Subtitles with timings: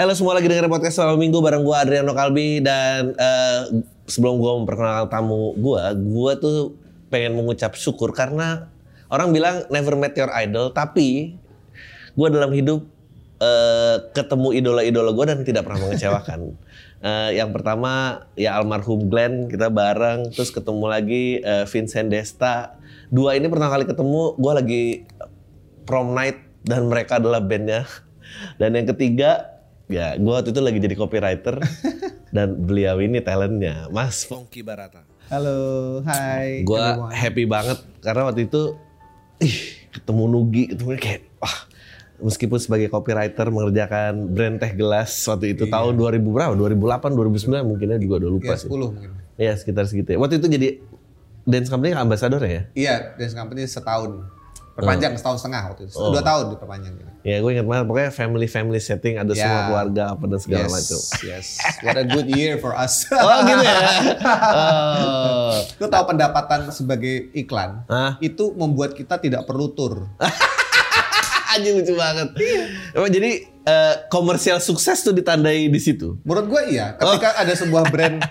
[0.00, 4.52] Halo semua lagi dengerin podcast selama minggu bareng gue Adriano Kalbi dan eh, sebelum gue
[4.64, 6.72] memperkenalkan tamu gue, gue tuh
[7.12, 8.72] pengen mengucap syukur karena
[9.12, 11.36] orang bilang never met your idol, tapi
[12.16, 12.80] gue dalam hidup
[13.44, 16.40] eh, ketemu idola-idola gue dan tidak pernah mengecewakan.
[17.00, 22.76] Eh, yang pertama ya almarhum Glenn kita bareng, terus ketemu lagi eh, Vincent Desta.
[23.08, 24.84] Dua ini pertama kali ketemu, gue lagi
[25.88, 27.88] prom night dan mereka adalah bandnya.
[28.60, 29.49] Dan yang ketiga,
[29.90, 31.58] ya gue waktu itu lagi jadi copywriter
[32.34, 35.02] dan beliau ini talentnya, Mas Fongki Barata.
[35.26, 36.62] Halo, hai.
[36.62, 36.78] Gue
[37.10, 38.78] happy banget karena waktu itu,
[39.38, 39.56] ih
[39.90, 41.66] ketemu Nugi, ketemu kayak, wah
[42.18, 46.54] meskipun sebagai copywriter mengerjakan brand teh gelas waktu itu tahun 2000 berapa?
[46.54, 48.68] 2008, 2009 mungkinnya juga udah lupa Ya, sih.
[48.70, 49.10] 10 mungkin.
[49.34, 50.08] Iya sekitar segitu.
[50.12, 50.18] ya.
[50.18, 50.68] Waktu itu jadi
[51.42, 52.68] dance company ambassador ya?
[52.74, 54.22] Iya, dance company setahun.
[54.80, 55.94] Perpanjang setahun setengah waktu itu.
[55.94, 57.10] Dua tahun diperpanjang gitu.
[57.20, 59.44] Ya gue ingat banget pokoknya family family setting ada Ya.
[59.44, 60.98] semua keluarga apa dan segala yes, macam.
[61.22, 61.46] yes.
[61.80, 63.04] What a good year for us.
[63.12, 63.76] Oh gitu ya.
[64.50, 65.52] Oh.
[65.80, 68.16] Lu tahu pendapatan sebagai iklan Hah?
[68.18, 70.08] itu membuat kita tidak perlu tur.
[71.50, 72.30] Anjing lucu banget.
[72.94, 76.14] Emang jadi eh, komersial sukses tuh ditandai di situ.
[76.22, 76.94] Menurut gue iya.
[76.94, 78.22] Ketika ada sebuah brand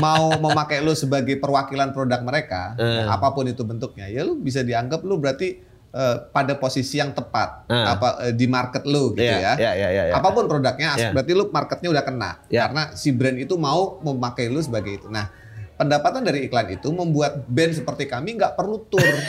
[0.00, 3.04] mau memakai lu sebagai perwakilan produk mereka, Eh.
[3.04, 5.60] apa pun itu bentuknya, ya lu bisa dianggap lu berarti
[5.92, 7.84] eh, pada posisi yang tepat Eh.
[7.86, 9.54] apa eh, di market lu gitu Iya, ya.
[9.54, 10.14] iya, iya, iya, iya.
[10.14, 11.10] Apa pun produknya, Iya.
[11.12, 12.30] berarti lu marketnya udah kena.
[12.46, 12.66] Iya.
[12.66, 15.06] Karena si brand itu mau memakai lu sebagai itu.
[15.06, 15.28] Nah,
[15.74, 19.04] pendapatan dari iklan itu membuat band seperti kami nggak perlu tour.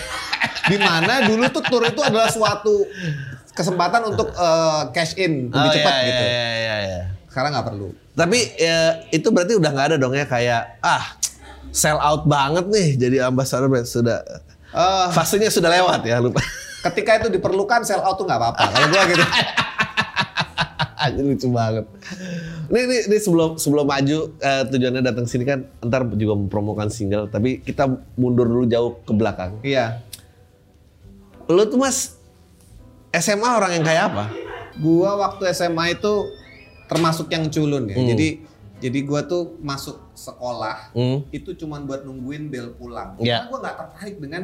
[0.63, 2.87] Di mana dulu tuh tour itu adalah suatu
[3.51, 6.23] kesempatan untuk eh, cash in lebih Oh, cepat iya, gitu.
[6.23, 7.01] Iya, iya, iya.
[7.27, 7.87] Sekarang nggak perlu.
[8.13, 8.77] Tapi ya,
[9.09, 11.17] itu berarti udah nggak ada dong ya kayak ah
[11.69, 13.83] sell out banget nih jadi ambassador brand.
[13.83, 14.21] sudah
[14.73, 16.41] Eh, fasenya sudah lewat ya lupa.
[16.89, 18.65] ketika itu diperlukan sell out tuh nggak apa-apa.
[18.73, 19.23] Kalau gua gitu.
[21.19, 21.85] Lucu banget.
[22.71, 27.27] Ini, ini, ini sebelum sebelum maju eh, tujuannya datang sini kan ntar juga mempromokan single
[27.29, 27.85] tapi kita
[28.17, 29.61] mundur dulu jauh ke belakang.
[29.61, 30.01] Iya.
[31.45, 32.17] Lu tuh mas
[33.13, 34.25] SMA orang yang kayak apa?
[34.81, 36.33] Gua waktu SMA itu
[36.89, 37.97] termasuk yang culun ya.
[37.99, 38.09] Hmm.
[38.09, 38.27] Jadi
[38.83, 41.23] jadi gua tuh masuk sekolah Hmm.
[41.31, 43.15] itu cuman buat nungguin bel pulang.
[43.15, 43.39] Iya.
[43.39, 44.41] Karena gua nggak tertarik dengan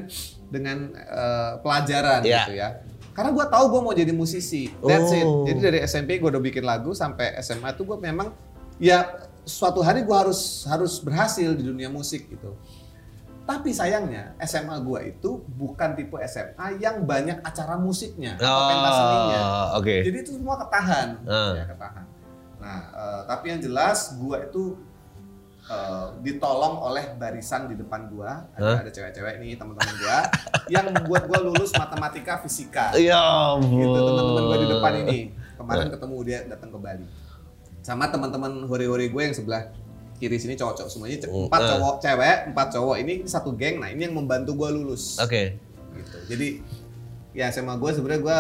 [0.48, 2.40] dengan eh, pelajaran Iya.
[2.40, 2.70] gitu ya.
[3.12, 4.72] Karena gua tahu gua mau jadi musisi.
[4.80, 5.28] That's it.
[5.28, 5.44] Oh.
[5.44, 8.32] Jadi dari SMP gua udah bikin lagu sampai SMA tuh gua memang
[8.80, 9.04] ya
[9.44, 12.56] suatu hari gua harus harus berhasil di dunia musik gitu.
[13.44, 19.40] Tapi sayangnya SMA gua itu bukan tipe SMA yang banyak acara musiknya atau pentas seninya.
[19.42, 19.96] Oh, oke.
[20.06, 21.54] Jadi itu semua ketahan, Ah.
[21.58, 22.06] ya ketahan.
[22.59, 24.75] Nah, eh, tapi yang jelas gua itu
[25.70, 30.18] eh, ditolong oleh barisan di depan gua, ada, ada cewek-cewek nih teman-teman gua
[30.74, 32.92] yang membuat gua lulus matematika fisika.
[33.00, 33.19] Ya
[33.56, 33.80] ampun.
[33.80, 35.19] Gitu teman-teman gua di depan ini.
[35.59, 37.06] Kemarin ketemu dia datang ke Bali.
[37.84, 39.72] Sama teman-teman hore-hore gue yang sebelah
[40.19, 41.68] kiri sini cowok-cowok semuanya Hmm, empat ah.
[41.75, 45.56] cowok cewek empat cowok ini satu geng nah ini yang membantu gua lulus Oke.
[45.96, 46.18] gitu.
[46.28, 46.59] Jadi
[47.31, 48.40] ya SMA gue sebenarnya gue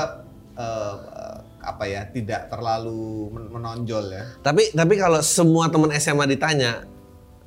[0.59, 0.95] eh,
[1.59, 2.99] apa ya tidak terlalu
[3.29, 4.23] men- menonjol ya.
[4.39, 6.83] Tapi tapi kalau semua teman SMA ditanya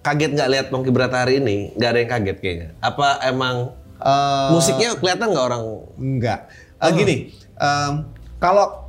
[0.00, 1.72] kaget nggak lihat Pongki Brata hari ini?
[1.72, 2.68] Nggak ada yang kaget kayaknya.
[2.78, 3.56] Apa emang
[3.96, 5.62] Eh, musiknya kelihatan nggak orang?
[5.94, 6.40] enggak.
[6.76, 7.16] Eh, Gini,
[7.54, 7.92] em,
[8.36, 8.82] kalau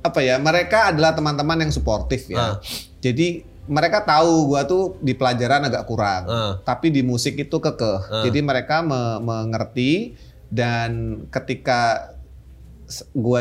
[0.00, 2.62] apa ya mereka adalah teman-teman yang suportif ya.
[2.98, 6.52] Jadi mereka tahu gua tuh di pelajaran agak kurang, Ah.
[6.60, 8.22] tapi di musik itu kekeh.
[8.22, 10.14] Jadi mereka me- mengerti
[10.48, 12.10] dan ketika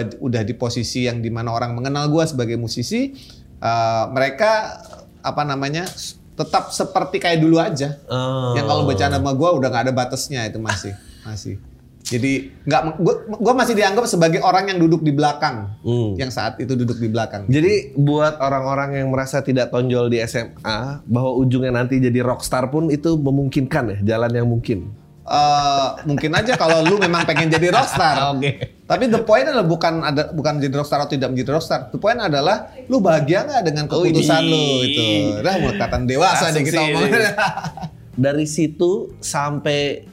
[0.01, 3.12] d- udah di posisi yang di mana orang mengenal gua sebagai musisi,
[3.57, 4.81] eh, mereka
[5.21, 5.86] apa namanya
[6.31, 8.01] tetap seperti kayak dulu aja.
[8.07, 8.56] Oh.
[8.56, 11.56] Yang kalau bercanda sama gue udah nggak ada batasnya itu masih masih.
[12.01, 16.18] Jadi nggak gue gue masih dianggap sebagai orang yang duduk di belakang, Hmm.
[16.18, 17.45] yang saat itu duduk di belakang.
[17.45, 22.89] Jadi buat orang-orang yang merasa tidak tonjol di SMA, bahwa ujungnya nanti jadi rockstar pun
[22.89, 24.92] itu memungkinkan ya, jalan yang mungkin.
[25.31, 28.19] Eh, mungkin aja kalau lu memang pengen jadi rockstar.
[28.35, 28.83] Oke.
[28.83, 31.87] Tapi the point adalah bukan ada bukan jadi rockstar atau tidak menjadi rockstar.
[31.87, 35.03] The point adalah lu bahagia nggak dengan Oh, keputusan lu itu.
[35.39, 37.11] Udah mulai kelihatan dewasa deh kita ngomongin.
[37.15, 37.31] ini.
[38.27, 40.03] Dari situ sampai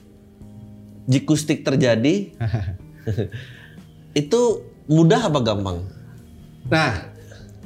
[1.10, 2.30] jikustik terjadi,
[4.22, 4.40] itu
[4.86, 5.82] mudah apa gampang?
[6.70, 7.10] Nah,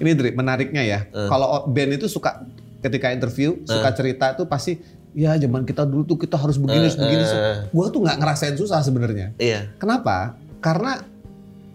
[0.01, 1.05] ini Dri, menariknya ya.
[1.05, 1.29] Eh.
[1.29, 2.49] Kalau band itu suka
[2.81, 4.81] ketika interview suka cerita itu pasti
[5.13, 7.25] ya zaman kita dulu tuh kita harus begini, harus begini.
[7.69, 9.37] Gua tuh nggak ngerasain susah sebenarnya.
[9.37, 9.73] Iya.
[9.77, 10.37] Kenapa?
[10.59, 11.01] Karena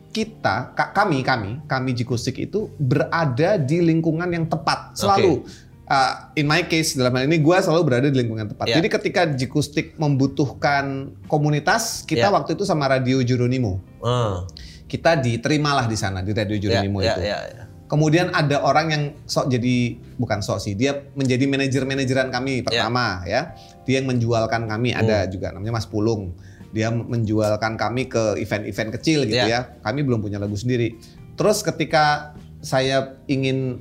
[0.10, 5.46] kita, ka- kami, kami, kami Jikustik itu berada di lingkungan yang tepat selalu.
[5.88, 8.68] Uh, in my case dalam hal ini gue selalu berada di lingkungan tepat.
[8.68, 8.76] Ya.
[8.82, 12.34] Jadi ketika Jikustik membutuhkan komunitas, kita Ya.
[12.34, 13.80] waktu itu sama Radio Jeronimo.
[14.04, 14.44] Ah.
[14.84, 17.22] Kita diterima lah di sana di Radio Ya, Jeronimo ya, itu.
[17.24, 17.64] ya, ya.
[17.88, 23.56] Kemudian ada orang yang sok jadi bukan sok sih, dia menjadi manajer-manajeran kami pertama ya.
[23.88, 25.32] Dia yang menjualkan kami ada Hmm.
[25.32, 26.36] juga namanya Mas Pulung.
[26.76, 29.48] Dia menjualkan kami ke event-event kecil gitu Ya.
[29.48, 29.62] ya.
[29.80, 31.00] Kami belum punya lagu sendiri.
[31.40, 33.80] Terus ketika saya ingin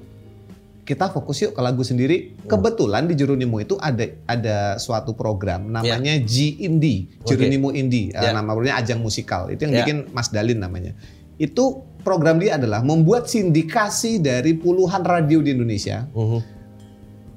[0.87, 2.47] kita fokus yuk ke lagu sendiri, Hmm.
[2.47, 7.27] kebetulan di Jeronimo itu ada ada suatu program namanya G Indie, Ya.
[7.27, 7.35] Oke.
[7.35, 8.31] Jeronimo Indie, Eh, Ya.
[8.31, 9.51] nama namanya ajang musikal.
[9.51, 9.79] Itu yang Ya.
[9.83, 10.95] bikin Mas Dalin namanya.
[11.37, 11.65] Itu
[12.01, 16.39] program dia adalah membuat sindikasi dari puluhan radio di Indonesia Mhm.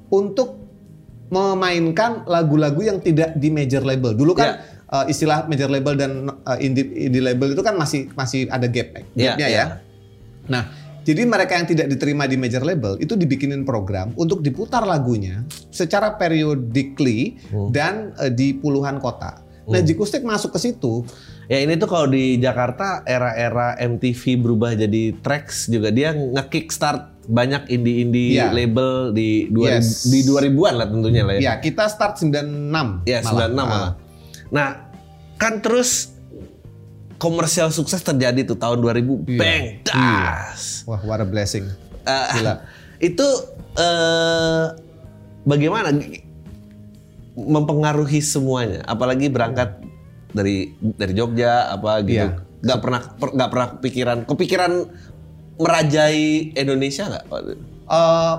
[0.08, 0.58] untuk
[1.30, 4.14] memainkan lagu-lagu yang tidak di major label.
[4.14, 4.58] Dulu kan
[4.90, 8.90] eh, istilah major label dan eh, indie, indie label itu kan masih masih ada gap
[9.14, 9.54] Ya, gapnya ya.
[9.54, 9.64] ya.
[10.50, 10.62] Nah,
[11.00, 16.10] jadi mereka yang tidak diterima di major label itu dibikinin program untuk diputar lagunya secara
[16.12, 17.70] periodically Hmm.
[17.70, 19.46] dan eh, di puluhan kota.
[19.70, 21.06] Nah, Jikustik masuk ke situ.
[21.50, 27.66] Ya ini tuh kalau di Jakarta era-era MTV berubah jadi tracks juga dia nge-kickstart banyak
[27.66, 28.54] indie-indie Iya.
[28.54, 30.06] label di 2000 Yes.
[30.06, 31.40] di 2000-an lah tentunya lah ya.
[31.42, 33.02] Ya, kita start 96.
[33.02, 33.92] Ya, 96 malah.
[34.54, 34.94] Nah,
[35.34, 36.14] kan terus
[37.18, 39.38] komersial sukses terjadi tuh tahun 2000 Iya.
[39.38, 40.86] bang das.
[40.86, 41.66] Wah, what a blessing.
[42.06, 42.62] Gila.
[43.10, 43.26] itu
[43.74, 44.64] eh
[45.42, 45.90] bagaimana
[47.34, 49.82] mempengaruhi semuanya apalagi berangkat
[50.30, 52.38] dari dari Jogja apa gitu Iya.
[52.60, 54.72] nggak pernah per- pernah kepikiran kepikiran
[55.56, 56.22] merajai
[56.54, 57.24] Indonesia nggak
[57.90, 58.34] Eh,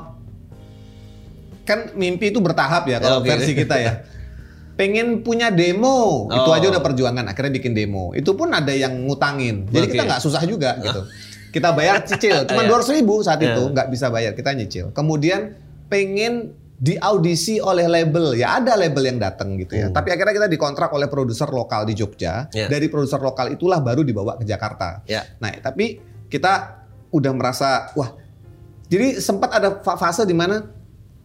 [1.62, 3.30] kan mimpi itu bertahap ya kalau Oke.
[3.30, 3.94] versi kita ya.
[4.74, 6.56] Pengen punya demo, itu Oh.
[6.56, 7.28] aja udah perjuangan.
[7.28, 8.16] Akhirnya bikin demo.
[8.16, 9.68] Itu pun ada yang ngutangin.
[9.68, 11.06] Jadi kita nggak susah juga gitu.
[11.52, 12.70] Kita bayar cicil, cuma Iya.
[12.72, 13.54] dua ribu saat Iya.
[13.54, 14.90] itu nggak bisa bayar, kita nyicil.
[14.90, 15.54] Kemudian
[15.86, 19.88] pengen diaudisi oleh label, ya ada label yang datang gitu ya.
[19.88, 19.94] Hmm.
[19.94, 22.50] Tapi akhirnya kita dikontrak oleh produser lokal di Jogja.
[22.50, 22.66] Iya.
[22.68, 25.06] Dari produser lokal itulah baru dibawa ke Jakarta.
[25.06, 28.18] ya Nah, tapi kita udah merasa wah.
[28.89, 30.57] Jadi sempat ada fa- fase di mana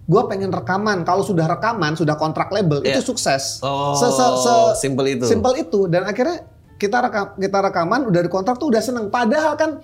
[0.04, 1.02] gue pengen rekaman.
[1.02, 3.00] Kalau sudah rekaman, sudah kontrak label Iya.
[3.00, 3.64] itu sukses.
[3.64, 6.44] oh Se- se- se- simple itu Simple itu dan akhirnya
[6.76, 9.08] kita rekam kita rekaman udah dikontrak tuh udah seneng.
[9.08, 9.80] Padahal kan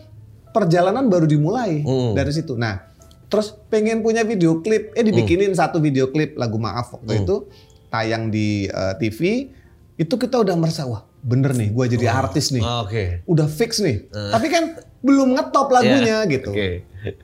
[0.52, 2.12] perjalanan baru dimulai Hmm.
[2.12, 2.54] dari situ.
[2.54, 2.91] Nah,
[3.32, 7.23] terus pengen punya video klip, eh dibikinin satu video klip lagu maaf waktu Hmm.
[7.25, 7.37] itu
[7.88, 9.49] tayang di eh, TV.
[9.94, 14.05] Itu kita udah merasa wah bener nih, gue jadi artis nih oke udah fix nih.
[14.11, 14.64] Tapi kan
[15.00, 16.50] belum ngetop lagunya Ya, gitu.
[16.50, 16.69] oke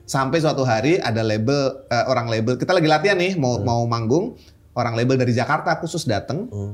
[0.03, 4.33] Sampai suatu hari ada label eh, orang label kita lagi latihan nih mau mau manggung,
[4.73, 6.73] orang label dari Jakarta khusus dateng Hmm.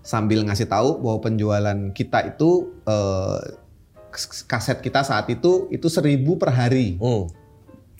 [0.00, 2.74] sambil ngasih tahu bahwa penjualan kita itu
[4.08, 6.96] kas- kaset kita saat itu itu seribu per hari.
[6.96, 7.28] Hmm.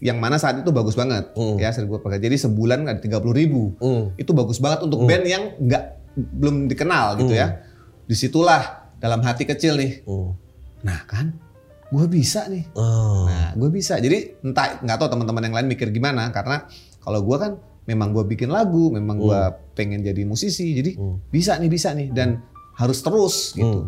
[0.03, 1.55] Yang mana saat itu bagus banget Hmm.
[1.63, 2.27] ya seribu per hari.
[2.27, 3.79] Jadi sebulan ada tiga puluh ribu.
[3.79, 4.11] Hmm.
[4.19, 5.85] Itu bagus banget untuk band yang nggak
[6.19, 7.63] belum dikenal gitu ya.
[8.03, 10.03] Di situlah dalam hati kecil nih.
[10.03, 10.35] Hmm.
[10.83, 11.31] Nah kan,
[11.89, 12.67] gue bisa nih.
[12.75, 13.31] Oh.
[13.31, 14.03] Nah, gue bisa.
[14.03, 16.67] Jadi entah nggak tahu teman-teman yang lain mikir gimana karena
[16.99, 17.53] kalau gue kan
[17.87, 19.41] memang gue bikin lagu, memang gue
[19.79, 20.75] pengen jadi musisi.
[20.75, 21.23] Jadi Hmm.
[21.31, 22.43] bisa nih, bisa nih dan
[22.75, 23.87] harus terus gitu.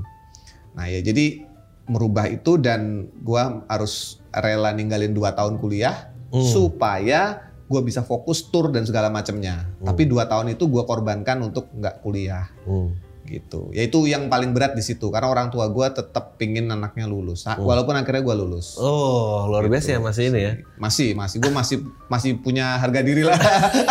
[0.79, 1.43] Nah, ya jadi
[1.85, 6.43] merubah itu dan gue harus rela ninggalin 2 tahun kuliah Hmm.
[6.43, 9.71] supaya gue bisa fokus tour dan segala macamnya.
[9.79, 9.87] Hmm.
[9.87, 12.91] Tapi dua tahun itu gue korbankan untuk nggak kuliah Hmm.
[13.25, 13.71] gitu.
[13.71, 17.47] Ya itu yang paling berat di situ karena orang tua gue tetap pingin anaknya lulus.
[17.47, 17.63] Hmm.
[17.63, 18.77] Walaupun akhirnya gue lulus.
[18.77, 20.53] Oh, luar biasa ya masih ini ya.
[20.77, 21.77] Masih, masih gue masih
[22.11, 23.39] masih punya harga diri lah.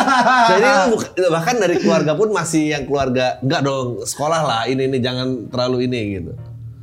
[0.54, 0.70] Jadi
[1.32, 5.88] bahkan dari keluarga pun masih yang keluarga enggak dong sekolah lah ini ini jangan terlalu
[5.88, 6.34] ini gitu.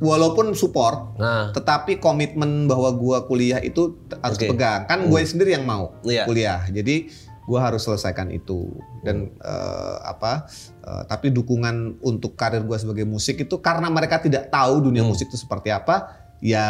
[0.01, 4.49] Walaupun support, Nah, tetapi komitmen bahwa gue kuliah itu harus Oke.
[4.49, 4.89] pegang.
[4.89, 6.25] Kan gue sendiri yang mau Iya.
[6.25, 6.65] kuliah.
[6.65, 7.05] Jadi
[7.41, 8.65] gue harus selesaikan itu.
[9.01, 10.49] Dan eh, apa?
[10.81, 15.13] eh, tapi dukungan untuk karir gue sebagai musik itu karena mereka tidak tahu dunia Hmm.
[15.13, 16.17] musik itu seperti apa.
[16.41, 16.65] Ya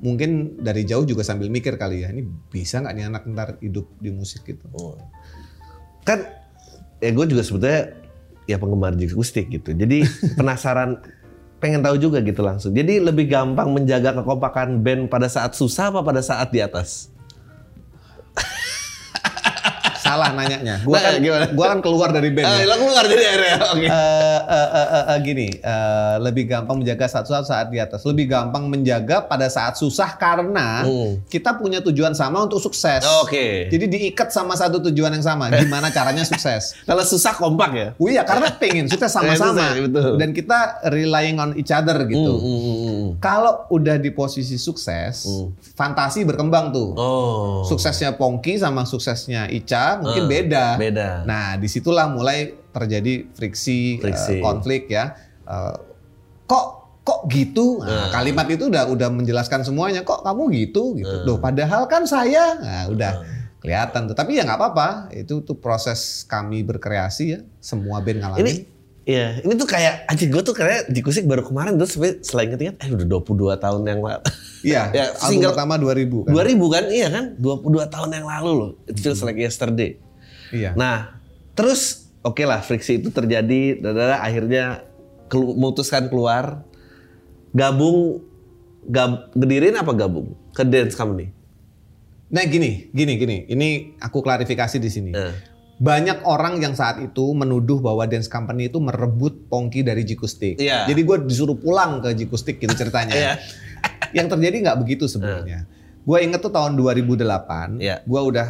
[0.00, 3.84] mungkin dari jauh juga sambil mikir kali ya ini bisa nggak nih anak ntar hidup
[4.00, 4.64] di musik gitu.
[6.02, 6.18] kan
[6.98, 7.92] ya gue juga sebetulnya
[8.44, 9.70] ya penggemar akustik gitu.
[9.70, 10.02] Jadi
[10.38, 10.98] penasaran
[11.62, 12.74] pengen tahu juga gitu langsung.
[12.74, 17.11] Jadi lebih gampang menjaga kekompakan band pada saat susah apa pada saat di atas?
[20.12, 20.76] Salah nanyanya.
[20.84, 21.44] Gua Nah, kan gimana?
[21.50, 22.44] gua kan keluar dari band.
[22.44, 22.64] Ya.
[22.64, 23.56] lo keluar dari area.
[23.72, 23.86] Oke.
[23.86, 28.68] Eh, eh, eh, eh, gini, eh, lebih gampang menjaga saat saat di atas, lebih gampang
[28.68, 31.24] menjaga pada saat susah karena Hmm.
[31.26, 33.00] kita punya tujuan sama untuk sukses.
[33.22, 33.66] Oke.
[33.66, 35.48] Jadi diikat sama satu tujuan yang sama.
[35.48, 36.76] Gimana caranya sukses?
[36.82, 37.88] Kalau susah kompak ya.
[37.96, 39.80] Oh iya, karena pengen sukses sama-sama.
[40.18, 42.32] Dan kita relying on each other gitu.
[42.32, 43.08] Hmm, hmm, hmm, hmm.
[43.18, 45.24] Kalau udah di posisi sukses,
[45.72, 46.90] fantasi berkembang tuh.
[46.94, 47.62] Oh.
[47.64, 50.64] Suksesnya Pongki sama suksesnya Ica mungkin Ah, beda.
[50.76, 51.08] beda.
[51.22, 54.38] Nah, di situlah mulai terjadi friksi, Friksi.
[54.38, 55.14] eh, konflik ya.
[55.42, 55.76] Eh,
[56.44, 56.66] kok
[57.02, 57.82] kok gitu?
[57.82, 60.02] Nah, kalimat itu udah udah menjelaskan semuanya.
[60.02, 60.94] Kok kamu gitu?
[60.94, 61.16] Gitu.
[61.24, 62.58] Loh, padahal kan saya.
[62.58, 63.12] Nah, udah
[63.58, 64.14] kelihatan tuh.
[64.14, 64.88] Tapi ya nggak apa-apa.
[65.10, 67.40] Itu tuh proses kami berkreasi ya.
[67.58, 68.42] Semua band ngalamin.
[68.42, 68.52] Ini
[69.02, 72.86] Iya, ini tuh kayak anjing gue tuh kayak Jikusik baru kemarin terus selain inget eh
[72.86, 74.22] udah 22 tahun yang lalu.
[74.62, 76.32] Iya, Ya, album single- pertama 2000 kan.
[76.32, 76.84] 2000 kan?
[76.86, 77.24] Iya kan?
[77.34, 78.70] 22 tahun yang lalu loh.
[78.86, 79.98] It feels like yesterday.
[80.54, 80.78] Iya.
[80.78, 81.18] Nah,
[81.52, 84.86] terus oke lah friksi itu terjadi, dadada, akhirnya
[85.26, 86.62] kelu- memutuskan keluar,
[87.50, 88.22] gabung,
[88.84, 91.34] gab, ngedirin apa gabung ke dance company?
[92.28, 93.36] Nah gini, gini, gini.
[93.44, 93.68] Ini
[93.98, 95.10] aku klarifikasi di sini.
[95.10, 95.51] Eh.
[95.82, 100.54] Banyak orang yang saat itu menuduh bahwa dance company itu merebut Pongki dari Jikustik.
[100.56, 100.86] Iya.
[100.86, 103.10] Jadi gue disuruh pulang ke Jikustik gitu ceritanya.
[103.10, 103.32] Iya.
[104.16, 105.66] yang terjadi nggak begitu sebenarnya.
[106.00, 107.98] Gue inget tuh tahun 2008, Iya.
[108.00, 108.46] gue udah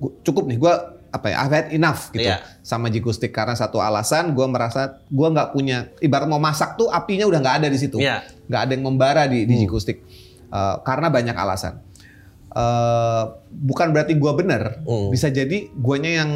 [0.00, 0.56] gua- cukup nih.
[0.56, 0.72] Gue
[1.10, 1.36] apa ya?
[1.38, 2.40] I've had enough gitu Iya.
[2.58, 7.22] sama Jikustik karena satu alasan gue merasa gue nggak punya ibarat mau masak tuh apinya
[7.24, 8.24] udah nggak ada di situ Iya.
[8.48, 9.46] nggak ada yang membara di, Hmm.
[9.46, 9.98] di Jikustik
[10.46, 11.82] Eh, karena banyak alasan.
[12.54, 15.10] Eh, bukan berarti gua bener, Hmm.
[15.10, 16.30] bisa jadi guanya yang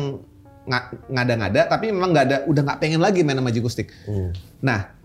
[0.67, 3.95] nga- ngada-ngada, tapi memang nggak ada, udah nggak pengen lagi main sama Jikustik.
[4.03, 4.35] Hmm.
[4.59, 4.99] Nah,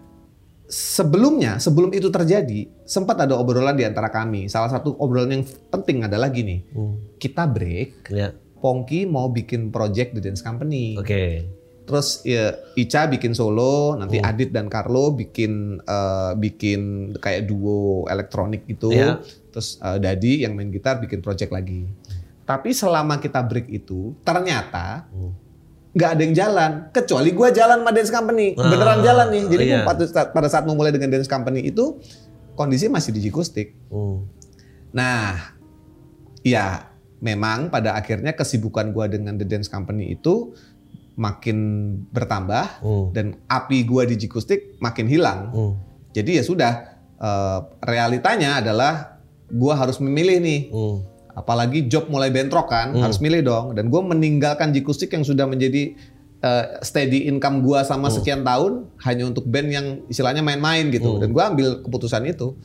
[0.66, 4.50] sebelumnya, sebelum itu terjadi, sempat ada obrolan di antara kami.
[4.50, 6.98] Salah satu obrolan yang penting adalah gini, Hmm.
[7.22, 10.98] kita break, Ya, Pongki mau bikin project di dance company.
[10.98, 11.24] oke.
[11.84, 14.30] Terus ya, Ica bikin solo, nanti Hmm.
[14.32, 18.92] Adit dan Carlo bikin eh, bikin kayak duo elektronik gitu.
[18.96, 19.20] Iya.
[19.52, 21.84] Terus eh, Dadi yang main gitar bikin project lagi.
[22.44, 25.36] Tapi selama kita break itu, ternyata Hmm.
[25.94, 29.44] nggak ada yang jalan, kecuali gua jalan sama dance company, Ah, beneran jalan nih.
[29.52, 29.76] Jadi iya.
[29.84, 32.00] gua pada saat, pada saat memulai dengan dance company itu
[32.56, 33.76] kondisi masih di Jikustik.
[33.92, 34.26] Hmm.
[34.94, 35.54] Nah,
[36.42, 40.52] ya memang pada akhirnya kesibukan gua dengan The Dance Company itu
[41.14, 41.58] makin
[42.10, 43.06] bertambah Hmm.
[43.14, 45.40] dan api gua di Jikustik makin hilang.
[45.54, 45.74] Hmm.
[46.12, 46.74] Jadi ya sudah
[47.24, 50.62] eh, realitanya adalah gua harus memilih nih.
[50.74, 51.06] Hmm.
[51.34, 53.66] Apalagi job mulai bentrok kan, harus milih dong.
[53.74, 55.96] Dan gua meninggalkan Jikustik yang sudah menjadi
[56.44, 61.16] eh, steady income gua sama sekian tahun hanya untuk band yang istilahnya main-main gitu.
[61.22, 62.60] Dan gua ambil keputusan itu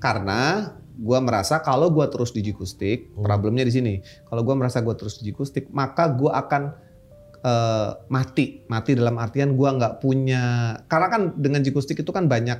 [0.00, 3.94] karena gua merasa kalau gua terus di Jikustik, problemnya di sini.
[4.24, 6.72] Kalau gua merasa gua terus di Jikustik, maka gua akan
[7.40, 8.64] eh, mati.
[8.68, 12.58] Mati dalam artian gua nggak punya karena kan dengan Jikustik itu kan banyak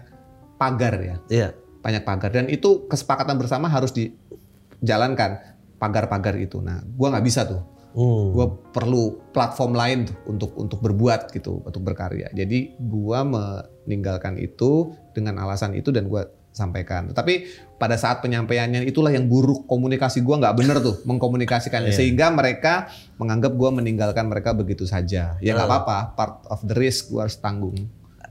[0.61, 1.49] pagar ya Iya.
[1.81, 6.61] banyak pagar dan itu kesepakatan bersama harus dijalankan pagar-pagar itu.
[6.61, 7.65] Nah, gua nggak bisa tuh.
[7.97, 8.37] Hmm.
[8.37, 12.29] Gua perlu platform lain tuh untuk untuk berbuat gitu, untuk berkarya.
[12.37, 16.29] Jadi gua meninggalkan itu dengan alasan itu dan gua
[16.61, 17.09] sampaikan.
[17.11, 21.97] Tapi pada saat penyampaiannya itulah yang buruk komunikasi gua nggak bener tuh mengkomunikasikannya Iya.
[21.97, 22.87] sehingga mereka
[23.17, 25.40] menganggap gua meninggalkan mereka begitu saja.
[25.40, 25.73] Ya nggak Ah.
[25.75, 27.75] apa-apa, part of the risk gua harus tanggung.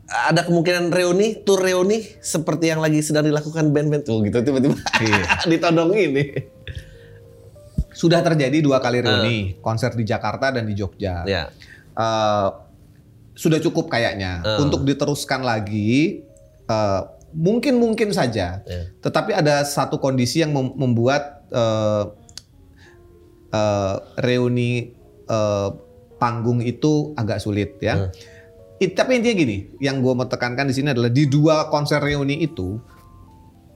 [0.06, 5.24] Ada kemungkinan reuni, tur reuni seperti yang lagi sedang dilakukan band-band tuh gitu tiba-tiba Iya.
[5.52, 6.26] ditodong ini.
[7.92, 11.26] Sudah terjadi dua kali reuni, konser di Jakarta dan di Jogja.
[11.26, 11.50] Ya.
[11.92, 12.48] eh,
[13.34, 14.60] sudah cukup kayaknya Eh.
[14.60, 16.24] untuk diteruskan lagi
[16.66, 18.82] eh, mungkin mungkin saja Ya.
[19.00, 22.04] tetapi ada satu kondisi yang mem- membuat eh,
[23.52, 24.94] eh, reuni
[25.26, 25.70] eh,
[26.16, 28.10] panggung itu agak sulit ya
[28.78, 32.40] It- tapi intinya gini yang gue mau tekankan di sini adalah di dua konser reuni
[32.40, 32.80] itu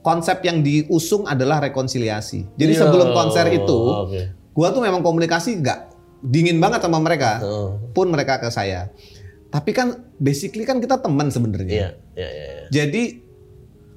[0.00, 4.20] konsep yang diusung adalah rekonsiliasi jadi Yo, sebelum konser itu oke.
[4.52, 5.78] gua tuh memang komunikasi nggak
[6.22, 7.76] dingin banget sama mereka Oh.
[7.90, 8.88] pun mereka ke saya.
[9.46, 11.68] Tapi kan basically kan kita teman sebenarnya.
[11.68, 12.44] Iya, iya, iya.
[12.48, 12.64] iya.
[12.70, 13.02] Jadi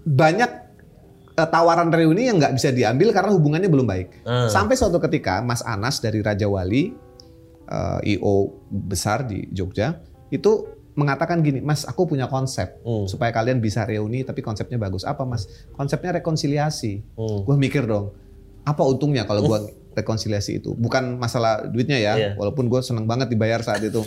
[0.08, 0.52] banyak
[1.36, 4.24] eh, tawaran reuni yang nggak bisa diambil karena hubungannya belum baik.
[4.24, 4.48] Ah.
[4.48, 6.96] Sampai suatu ketika Mas Anas dari Raja Wali,
[7.64, 8.36] eh, IO
[8.72, 10.00] besar di Jogja,
[10.32, 10.66] itu
[10.98, 13.06] mengatakan gini, Mas aku punya konsep Hmm.
[13.06, 15.06] supaya kalian bisa reuni tapi konsepnya bagus.
[15.06, 15.46] Apa Mas?
[15.72, 17.06] Konsepnya rekonsiliasi.
[17.14, 17.46] Hmm.
[17.46, 18.18] Gue mikir dong,
[18.66, 19.60] apa untungnya kalau gue
[19.94, 20.74] rekonsiliasi itu?
[20.74, 22.30] Bukan masalah duitnya ya, Iya.
[22.34, 24.02] walaupun gue seneng banget dibayar saat itu.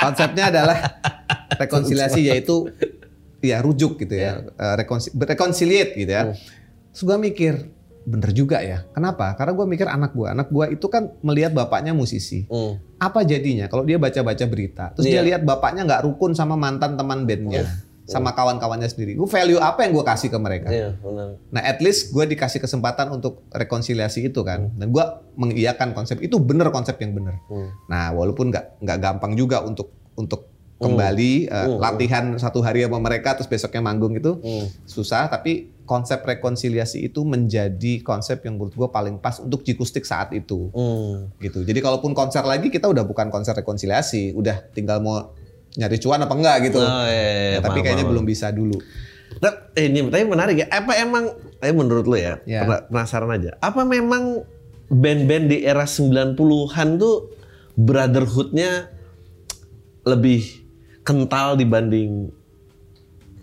[0.00, 0.76] Konsepnya adalah
[1.60, 2.68] rekonsiliasi yaitu
[3.44, 6.32] ya rujuk gitu ya, Eh, rekonsi- reconciliate gitu ya.
[6.90, 7.54] Terus gue mikir,
[8.04, 8.84] bener juga ya.
[8.90, 9.32] Kenapa?
[9.32, 12.44] Karena gue mikir anak gue, anak gue itu kan melihat bapaknya musisi.
[12.46, 12.76] Hmm.
[12.96, 15.28] Apa jadinya kalau dia baca-baca berita, terus dia Iya.
[15.28, 17.64] lihat bapaknya nggak rukun sama mantan teman bandnya,
[18.04, 19.16] sama kawan-kawannya sendiri.
[19.16, 20.68] Gue value apa yang gue kasih ke mereka?
[20.68, 21.40] Iya, benar.
[21.48, 26.36] Nah, at least gue dikasih kesempatan untuk rekonsiliasi itu kan, dan gue mengiyakan konsep itu
[26.36, 27.40] bener konsep yang bener.
[27.48, 27.72] Hmm.
[27.88, 31.78] Nah, walaupun nggak nggak gampang juga untuk untuk kembali eh, Hmm.
[31.78, 34.66] latihan satu hari sama mereka, terus besoknya manggung itu Hmm.
[34.84, 35.26] susah.
[35.26, 40.68] Tapi konsep rekonsiliasi itu menjadi konsep yang menurut gue paling pas untuk jikustik saat itu,
[40.70, 41.28] Hmm.
[41.38, 41.60] gitu.
[41.60, 45.30] Jadi kalaupun konser lagi kita udah bukan konser rekonsiliasi, udah tinggal mau
[45.74, 46.78] nyari cuan apa enggak gitu.
[46.78, 48.12] Oh, iya, iya, Ya, tapi paham, kayaknya paham.
[48.14, 48.78] belum bisa dulu.
[49.36, 50.66] Nah, eh, ini tapi menarik ya.
[50.68, 52.62] Apa emang tapi menurut lo ya, Ya.
[52.62, 53.58] pena- penasaran aja.
[53.58, 54.46] Apa memang
[54.86, 57.34] band-band di era 90-an tuh
[57.74, 58.88] brotherhood-nya
[60.04, 60.63] lebih
[61.04, 62.32] kental dibanding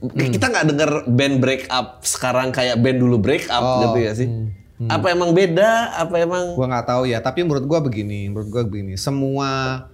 [0.02, 0.34] Hmm.
[0.34, 4.12] kita nggak denger band break up sekarang kayak band dulu break up Oh, gitu ya
[4.12, 4.26] sih.
[4.26, 5.94] hmm, Apa emang beda?
[5.94, 9.86] Apa emang Gua nggak tahu ya, tapi menurut gua begini, menurut gua begini, semua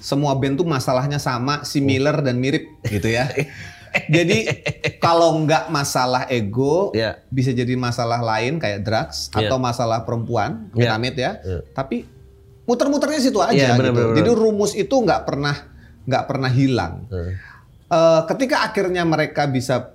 [0.00, 3.28] semua band tuh masalahnya sama, similar dan mirip gitu ya.
[4.08, 4.48] Jadi
[4.96, 7.20] kalau nggak masalah ego, Ya.
[7.28, 9.46] bisa jadi masalah lain kayak drugs Ya.
[9.46, 10.96] atau masalah perempuan, Ya.
[10.96, 11.36] amit ya.
[11.38, 11.60] Ya.
[11.70, 12.08] Tapi
[12.64, 14.00] muter-muternya situ aja Ya, benar, gitu.
[14.00, 15.71] benar, Jadi rumus itu nggak pernah
[16.06, 17.06] nggak pernah hilang.
[17.08, 17.32] Hmm.
[17.92, 19.92] Eh, ketika akhirnya mereka bisa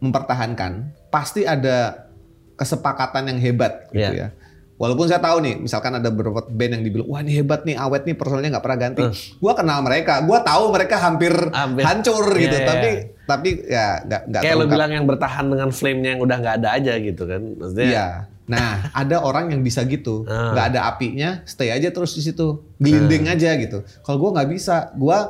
[0.00, 2.08] mempertahankan, pasti ada
[2.56, 4.28] kesepakatan yang hebat gitu Iya.
[4.28, 4.28] ya.
[4.80, 8.08] Walaupun saya tahu nih, misalkan ada beberapa band yang dibilang, wah ini hebat nih, awet
[8.08, 9.02] nih, personalnya nggak pernah ganti.
[9.36, 11.84] Gua kenal mereka, gua tahu mereka hampir, Hampir.
[11.84, 12.56] hancur Iya, gitu.
[12.56, 13.02] iya, Tapi iya.
[13.22, 16.68] tapi ya nggak nggak kayak lo bilang yang bertahan dengan flame-nya yang udah nggak ada
[16.72, 17.42] aja gitu kan.
[17.54, 18.06] Maksudnya Iya.
[18.48, 20.50] Nah, ada orang yang bisa gitu, Ah.
[20.50, 23.36] nggak ada apinya, stay aja terus di situ, gelinding Ah.
[23.36, 23.84] aja gitu.
[24.00, 25.28] Kalau gua nggak bisa, gua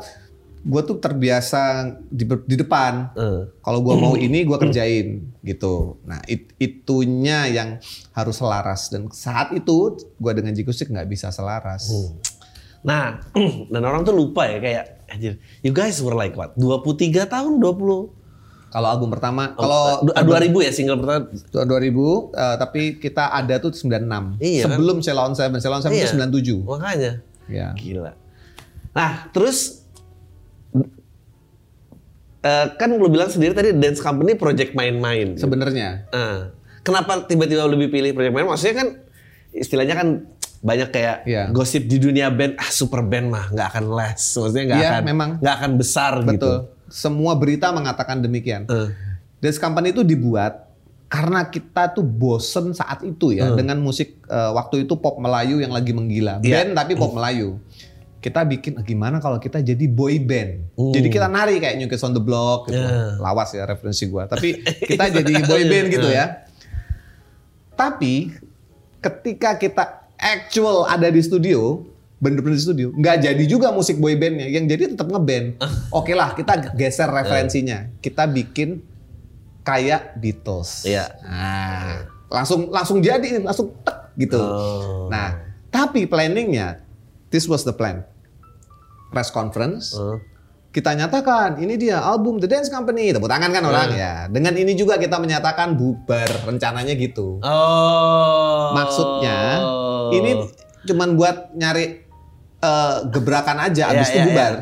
[0.62, 1.60] gua tuh terbiasa
[2.04, 3.12] di, di depan.
[3.12, 3.40] eh.
[3.58, 5.96] Kalau gua mau ini gua kerjain gitu.
[6.02, 7.68] Nah, it- itunya yang
[8.10, 9.76] harus selaras dan saat itu
[10.16, 11.88] gua dengan Jikusik nggak bisa selaras.
[12.80, 13.20] Nah,
[13.72, 16.52] dan orang tuh lupa ya kayak anjir, you guys were like what?
[16.54, 18.20] 23 tahun, 20
[18.70, 21.26] Kalau album pertama, Oh, kalau du- 2000 ya single pertama.
[21.50, 24.38] 2000 eh, tapi kita ada tuh 96.
[24.38, 24.78] Iya, kan?
[24.78, 26.06] Sebelum Ceylon Seven, Ceylon Seven Iya.
[26.06, 26.62] itu 97.
[26.62, 27.12] Makanya.
[27.50, 27.74] Ya.
[27.74, 28.14] Gila.
[28.90, 29.79] Nah, terus
[32.40, 35.34] eh, kan lu bilang sendiri tadi dance company project main-main.
[35.34, 36.52] Sebenarnya Ah.
[36.80, 38.46] kenapa tiba-tiba lebih pilih project main?
[38.46, 38.88] Maksudnya kan
[39.50, 40.08] istilahnya kan
[40.60, 41.48] banyak kayak Iya.
[41.50, 45.04] gosip di dunia band ah super band mah nggak akan last maksudnya nggak Iya, akan
[45.06, 45.30] memang.
[45.38, 46.30] nggak akan besar betul.
[46.30, 46.52] gitu
[46.86, 48.66] Semua berita mengatakan demikian.
[48.66, 48.88] Eh.
[49.38, 50.68] Dance Company itu dibuat
[51.06, 55.70] karena kita tuh bosen saat itu ya dengan musik eh, waktu itu pop Melayu yang
[55.70, 56.38] lagi menggila.
[56.40, 56.60] Iya.
[56.60, 57.56] Band tapi pop Melayu.
[58.20, 60.76] Kita bikin "Ah, gimana kalau kita jadi boy band.
[60.76, 60.92] Hmm.
[60.92, 62.76] Jadi kita nari kayak New Kids on the Block gitu.
[62.76, 63.16] Yeah.
[63.16, 64.28] Lawas ya referensi gua.
[64.28, 64.60] Tapi
[64.92, 66.44] kita jadi boy band gitu ya.
[67.74, 68.28] Tapi
[69.00, 69.84] ketika kita
[70.20, 71.80] actual ada di studio,
[72.20, 74.52] bener-bener di studio, nggak jadi juga musik boy bandnya.
[74.52, 75.56] Yang jadi tetap ngeband.
[75.98, 77.88] Oke lah, kita geser referensinya.
[78.04, 78.84] Kita bikin
[79.64, 80.84] kayak Beatles.
[80.84, 81.08] Iya.
[81.24, 84.36] Nah, langsung langsung jadi, langsung tek gitu.
[84.36, 85.08] Oh.
[85.08, 85.40] Nah,
[85.72, 86.84] tapi planningnya,
[87.30, 88.04] this was the plan.
[89.08, 90.18] Press conference, Eh.
[90.70, 93.10] kita nyatakan ini dia album The Dance Company.
[93.10, 94.14] Tepuk tangan kan orang ya.
[94.26, 97.38] Dengan ini juga kita menyatakan bubar rencananya gitu.
[97.40, 99.38] oh Maksudnya
[100.12, 100.46] ini
[100.84, 102.06] cuman buat nyari
[102.56, 104.52] eh, gebrakan aja Iya, abis itu iya, bubar.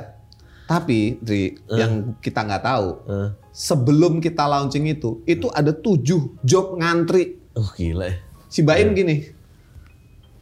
[0.64, 3.28] Tapi Dri, yang kita nggak tahu Eh.
[3.50, 7.36] sebelum kita launching itu, itu ada tujuh job ngantri.
[7.52, 8.12] oh gila
[8.46, 9.28] Si Baim gini,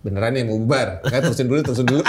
[0.06, 1.02] beneran nih mau bubar?
[1.02, 2.02] Kayak terusin dulu, terusin dulu.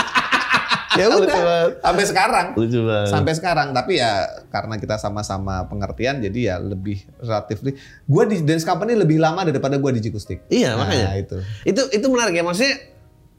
[0.97, 2.47] ya udah, sampai sekarang.
[2.57, 7.61] lucu banget Sampai sekarang, tapi ya karena kita sama-sama pengertian, jadi ya lebih relatif.
[8.05, 10.45] Gue di Dance Company lebih lama daripada gue di Jikustik.
[10.49, 11.37] Iya Nah, makanya itu.
[11.65, 12.73] itu itu menarik ya maksudnya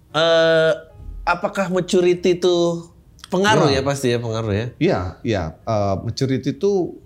[0.08, 0.72] eh
[1.26, 2.56] apakah maturity itu
[3.28, 5.42] pengaruh ya pasti ya pengaruh ya Iya, iya.
[5.66, 6.96] Eh, maturity itu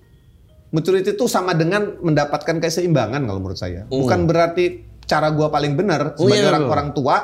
[0.69, 3.88] maturity itu sama dengan mendapatkan keseimbangan kalau menurut saya.
[3.88, 7.16] Bukan berarti cara gua paling benar Oh, sebagai iya, orang orang tua,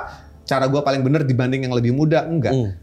[0.45, 2.53] cara gua paling benar dibanding yang lebih muda, enggak.
[2.53, 2.77] Hmm.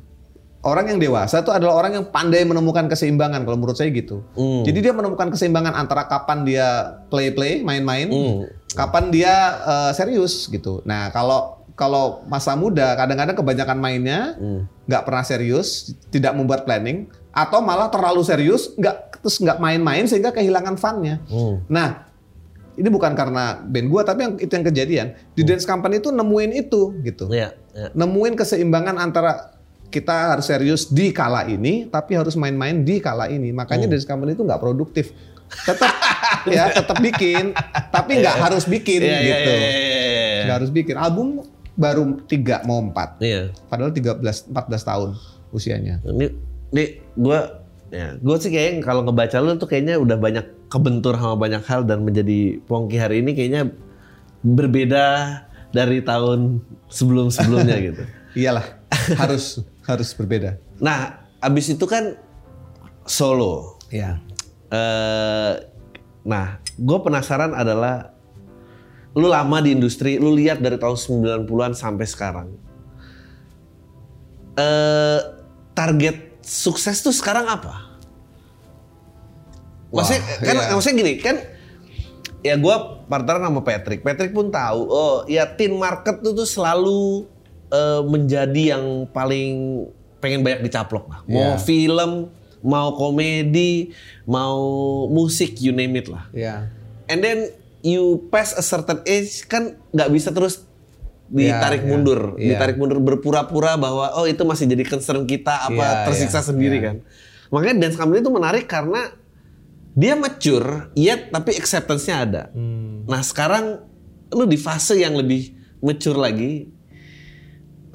[0.66, 4.26] Orang yang dewasa itu adalah orang yang pandai menemukan keseimbangan kalau menurut saya gitu.
[4.34, 4.66] Hmm.
[4.66, 6.66] Jadi dia menemukan keseimbangan antara kapan dia
[7.14, 8.50] play-play, main-main, Hmm.
[8.74, 10.82] kapan dia eh, serius gitu.
[10.82, 14.66] Nah, kalau kalau masa muda kadang-kadang kebanyakan mainnya Hmm.
[14.90, 20.34] nggak pernah serius, tidak membuat planning, atau malah terlalu serius, nggak terus nggak main-main sehingga
[20.34, 21.22] kehilangan funnya.
[21.30, 21.62] Hmm.
[21.68, 22.10] Nah,
[22.76, 26.52] ini bukan karena band gua, tapi yang itu yang kejadian di dance company itu nemuin
[26.56, 27.88] itu gitu, Iya, iya.
[27.96, 29.56] nemuin keseimbangan antara
[29.88, 33.56] kita harus serius di kala ini, tapi harus main-main di kala ini.
[33.56, 35.16] Makanya dance company itu nggak produktif.
[35.46, 35.92] Tetap
[36.52, 37.56] ya, tetap bikin,
[37.96, 39.52] tapi nggak harus bikin Iya, iya, gitu.
[39.56, 40.44] iya, iya.
[40.50, 41.28] Nggak harus bikin album
[41.80, 43.20] baru tiga mau empat.
[43.24, 43.56] Iya.
[43.72, 45.10] Padahal 13 14 tahun
[45.52, 46.04] usianya.
[46.04, 46.28] Ini,
[46.76, 46.84] ini
[47.16, 47.40] gue
[47.96, 51.86] ya, gue sih kayaknya kalau ngebaca lu tuh kayaknya udah banyak kebentur sama banyak hal
[51.86, 53.72] dan menjadi Pongki hari ini kayaknya
[54.46, 55.06] berbeda
[55.74, 58.04] dari tahun sebelum-sebelumnya gitu.
[58.46, 58.68] Iyalah,
[59.16, 60.60] harus harus berbeda.
[60.82, 62.20] Nah, abis itu kan
[63.08, 63.80] solo.
[63.90, 64.20] Iya.
[64.74, 65.54] Eh,
[66.26, 68.12] nah, gue penasaran adalah
[69.16, 70.98] lu lama di industri, lu lihat dari tahun
[71.48, 72.48] 90-an sampai sekarang.
[74.56, 75.20] Eh,
[75.76, 77.85] target sukses tuh sekarang apa?
[79.96, 80.72] Maksudnya Wah, kan iya.
[80.76, 81.36] maksudnya gini, kan
[82.44, 82.76] ya gue
[83.08, 84.02] partner sama Patrick.
[84.04, 87.26] Patrick pun tahu, oh ya teen market tuh tuh selalu
[87.72, 89.88] eh, menjadi yang paling
[90.20, 91.20] pengen banyak dicaplok lah.
[91.26, 91.62] Mau Iya.
[91.62, 92.12] film,
[92.66, 93.94] mau komedi,
[94.26, 94.58] mau
[95.08, 96.26] musik, you name it lah.
[96.34, 96.70] Iya.
[97.06, 97.54] And then
[97.86, 100.66] you pass a certain age kan nggak bisa terus
[101.26, 102.50] ditarik Iya, iya, mundur, iya.
[102.54, 106.78] ditarik mundur berpura-pura bahwa oh itu masih jadi concern kita apa Iya, tersiksa iya, sendiri
[106.82, 106.86] iya.
[106.90, 106.96] kan.
[107.54, 109.14] Makanya dance company itu menarik karena
[109.96, 112.44] dia mature, yet tapi acceptance-nya ada.
[112.52, 113.08] Hmm.
[113.08, 113.80] Nah sekarang
[114.30, 116.68] lu di fase yang lebih mature lagi.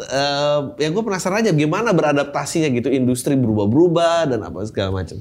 [0.00, 5.20] Eh, ya gue penasaran aja gimana beradaptasinya gitu industri berubah-berubah dan apa segala macam.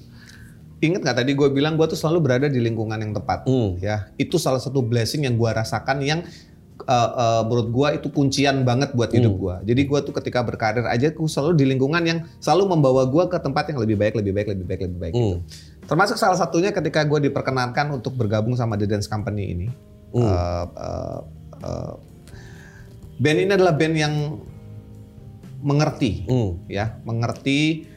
[0.80, 3.76] Ingat nggak tadi gue bilang gue tuh selalu berada di lingkungan yang tepat, Hmm.
[3.84, 4.08] ya.
[4.16, 6.24] Itu salah satu blessing yang gue rasakan yang
[6.88, 9.42] uh, uh, menurut gue itu kuncian banget buat hidup Hmm.
[9.44, 9.56] gue.
[9.76, 13.36] Jadi gue tuh ketika berkarir aja gue selalu di lingkungan yang selalu membawa gue ke
[13.36, 15.14] tempat yang lebih baik, lebih baik, lebih baik, lebih baik.
[15.14, 15.38] gitu.
[15.90, 15.98] Hmm.
[15.98, 19.68] Termasuk salah satunya ketika gue diperkenankan untuk bergabung sama The Dance Company ini.
[20.14, 20.22] Hmm.
[20.22, 21.20] Uh, uh,
[21.66, 21.94] uh,
[23.18, 24.14] band ini adalah band yang
[25.66, 26.62] mengerti, Hmm.
[26.70, 27.90] ya, mengerti.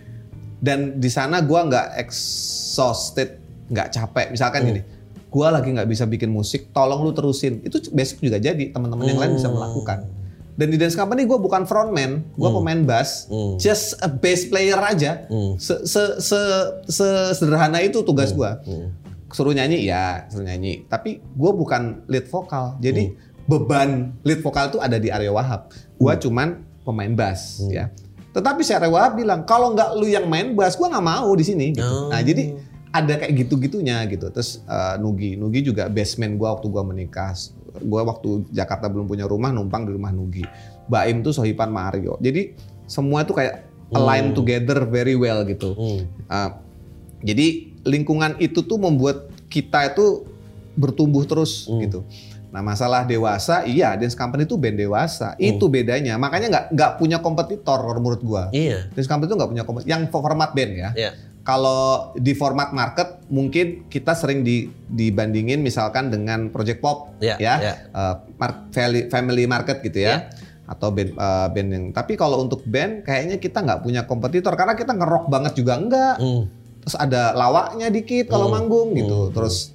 [0.62, 3.36] Dan di sana gue nggak exhausted,
[3.68, 4.26] nggak capek.
[4.32, 4.80] Misalkan gini,
[5.28, 7.60] gue lagi nggak bisa bikin musik, tolong lu terusin.
[7.60, 10.21] Itu besok juga jadi teman-teman yang lain bisa melakukan.
[10.52, 13.56] Dan di dance company gue bukan frontman, gue pemain bass, Hmm.
[13.56, 15.24] just a bass player aja.
[15.26, 15.56] Hmm.
[15.56, 16.38] Se, se, se,
[16.86, 18.50] se- sederhana itu tugas gue.
[18.62, 18.92] Hmm.
[19.28, 20.84] Suruh nyanyi ya, suruh nyanyi.
[20.84, 25.72] Tapi gue bukan lead vokal, jadi beban lead vokal itu ada di Arya Wahab.
[25.96, 27.88] Gue cuman pemain bass, ya.
[28.32, 31.44] Tetapi si Arya Wahab bilang kalau nggak lu yang main bass, gue nggak mau di
[31.44, 31.72] sini.
[31.72, 31.80] Gitu.
[31.80, 32.08] Oh.
[32.08, 32.52] Nah jadi
[32.92, 34.28] ada kayak gitu-gitunya gitu.
[34.28, 37.32] Terus eh, Nugi, Nugi juga basement gue waktu gue menikah.
[37.80, 40.44] Gue waktu Jakarta belum punya rumah, numpang di rumah Nugi.
[40.90, 42.20] Baim tuh Sohipan Mario.
[42.20, 42.52] Jadi
[42.84, 45.76] semua tuh kayak align together very well gitu.
[45.76, 46.00] Hmm.
[46.28, 46.50] Uh,
[47.22, 50.26] jadi lingkungan itu tuh membuat kita itu
[50.74, 51.84] bertumbuh terus Hmm.
[51.84, 52.00] gitu.
[52.52, 56.20] Nah masalah dewasa, iya dance company itu band dewasa, itu bedanya.
[56.20, 58.52] Makanya nggak nggak punya kompetitor menurut gua.
[58.52, 58.92] Iya.
[58.92, 59.88] Dance company itu nggak punya kompetitor.
[59.88, 60.90] Yang format band ya.
[60.92, 61.10] Iya.
[61.42, 67.54] Kalau di format market mungkin kita sering di, dibandingin misalkan dengan project pop Iya, ya,
[67.58, 67.74] iya.
[67.90, 70.30] Uh, mar- family, family market gitu ya,
[70.70, 71.84] atau band uh, band yang.
[71.90, 76.16] Tapi kalau untuk band kayaknya kita nggak punya kompetitor karena kita ngerok banget juga enggak.
[76.22, 76.46] Hmm.
[76.82, 79.34] Terus ada lawaknya dikit kalau manggung gitu.
[79.34, 79.74] Terus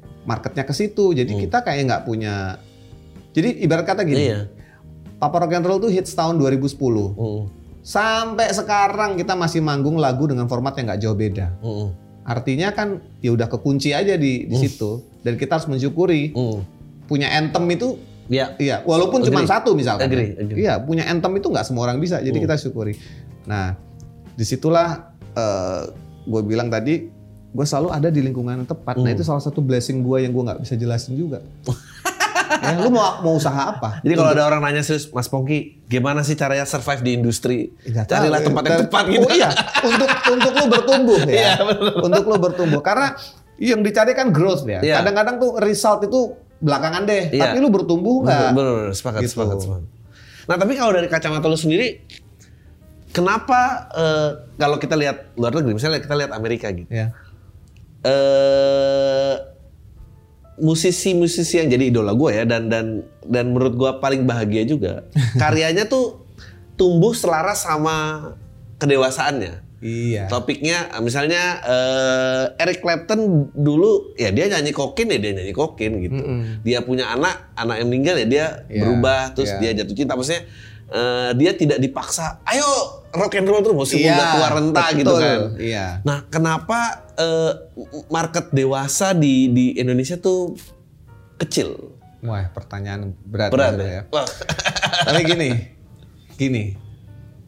[0.23, 1.11] marketnya ke situ.
[1.11, 2.57] Jadi kita kayak nggak punya.
[3.31, 4.39] Jadi ibarat kata gini, Iya.
[5.15, 7.13] Papa Rock and Roll tuh hits tahun 2010.
[7.13, 7.47] Hmm.
[7.81, 11.47] Sampai sekarang kita masih manggung lagu dengan format yang nggak jauh beda.
[11.59, 11.93] Hmm.
[12.21, 16.61] Artinya kan ya udah kekunci aja di di situ dan kita harus mensyukuri Hmm.
[17.05, 17.97] punya anthem itu
[18.29, 18.53] Ya.
[18.55, 20.07] iya walaupun cuma satu misalkan.
[20.07, 20.39] Agree, ya.
[20.39, 20.57] agree.
[20.61, 22.21] Iya, punya anthem itu nggak semua orang bisa.
[22.21, 22.45] Jadi Hmm.
[22.45, 22.93] kita syukuri.
[23.43, 23.73] Nah,
[24.31, 25.11] di situlah
[26.21, 27.09] gue bilang tadi
[27.51, 28.95] gue selalu ada di lingkungan yang tepat.
[28.95, 29.15] Nah Hmm.
[29.15, 31.43] itu salah satu blessing gue yang gue nggak bisa jelasin juga.
[32.63, 33.99] ya, lu mau mau usaha apa?
[33.99, 37.71] Jadi kalau ada orang nanya serius, Mas Pongki, gimana sih caranya survive di industri?
[37.81, 38.15] Nggak tahu.
[38.17, 39.25] Carilah tempat yang tepat gitu.
[39.25, 39.49] Oh iya,
[39.81, 41.31] untuk untuk lu bertumbuh ya.
[41.31, 41.51] Iya,
[41.97, 43.15] untuk lu bertumbuh karena
[43.55, 44.79] yang dicari kan growth ya.
[44.79, 44.99] Iya.
[44.99, 46.19] Kadang-kadang tuh result itu
[46.59, 47.41] belakangan deh, Iya.
[47.47, 48.51] tapi lu bertumbuh nggak?
[48.51, 49.31] Bener, bener, sepakat, Gitu.
[49.33, 49.83] sepakat, sepakat.
[50.41, 51.99] Nah tapi kalau dari kacamata lu sendiri,
[53.09, 53.59] kenapa
[53.91, 57.11] eh, kalau kita lihat luar negeri, misalnya kita lihat Amerika gitu, Ya.
[58.01, 59.35] Eh
[60.61, 65.09] musisi-musisi yang jadi idola gue ya dan dan dan menurut gue paling bahagia juga
[65.41, 66.21] karyanya tuh
[66.77, 67.97] tumbuh selaras sama
[68.81, 69.69] kedewasaannya.
[69.81, 70.29] Iya.
[70.29, 76.21] Topiknya misalnya eh, Eric Clapton dulu ya dia nyanyi kokin ya dia nyanyi kokin gitu.
[76.61, 79.73] Dia punya anak, anak yang meninggal ya dia Iya, berubah terus iya.
[79.73, 80.13] dia jatuh cinta.
[80.13, 80.45] Maksudnya
[80.91, 82.67] eh, dia tidak dipaksa, ayo
[83.09, 85.21] rock and roll terus meskipun Iya, udah keluar rentah gitu betul.
[85.21, 85.39] kan.
[85.57, 85.85] Iya.
[86.03, 86.79] Nah, kenapa
[87.15, 87.51] eh,
[88.07, 90.55] market dewasa di di Indonesia tuh
[91.37, 91.97] kecil?
[92.21, 94.01] Wah, pertanyaan berat, Berat gitu ya.
[94.11, 94.27] Wah.
[95.01, 95.49] Tapi gini,
[96.35, 96.63] gini,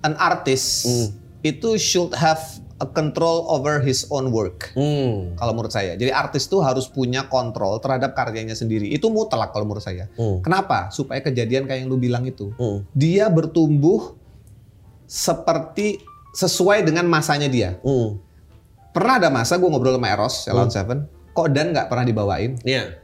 [0.01, 1.07] an artist Hmm.
[1.43, 2.41] itu should have
[2.81, 4.73] a control over his own work.
[4.73, 5.37] Hmm.
[5.37, 8.89] Kalau menurut saya, jadi artis tuh harus punya kontrol terhadap karyanya sendiri.
[8.89, 10.09] Itu mutlak kalau menurut saya.
[10.17, 10.41] Hmm.
[10.41, 10.89] Kenapa?
[10.89, 12.83] Supaya kejadian kayak yang lu bilang itu, Hmm.
[12.97, 14.17] dia bertumbuh
[15.05, 16.01] seperti
[16.33, 17.77] sesuai dengan masanya dia.
[17.85, 18.17] Hmm.
[18.93, 22.61] Pernah ada masa gue ngobrol sama Eros, Salon Seven, kok Dan nggak pernah dibawain?
[22.61, 23.01] Iya.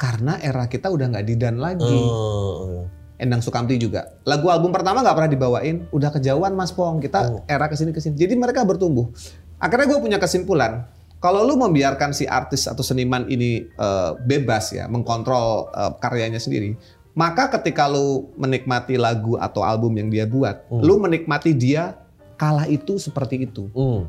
[0.00, 1.84] Karena era kita udah nggak di Dan lagi.
[1.84, 2.99] Oh.
[3.20, 4.16] Endang Sukamti juga.
[4.24, 7.04] Lagu album pertama nggak pernah dibawain, udah kejauhan Mas Pong.
[7.04, 8.16] Kita era ke sini ke sini.
[8.16, 9.12] Jadi mereka bertumbuh.
[9.60, 10.88] Akhirnya gue punya kesimpulan,
[11.20, 16.80] kalau lu membiarkan si artis atau seniman ini eh, bebas ya, mengkontrol eh, karyanya sendiri,
[17.12, 22.00] maka ketika lu menikmati lagu atau album yang dia buat, lu menikmati dia
[22.40, 23.68] kala itu seperti itu.
[23.76, 24.08] Hmm.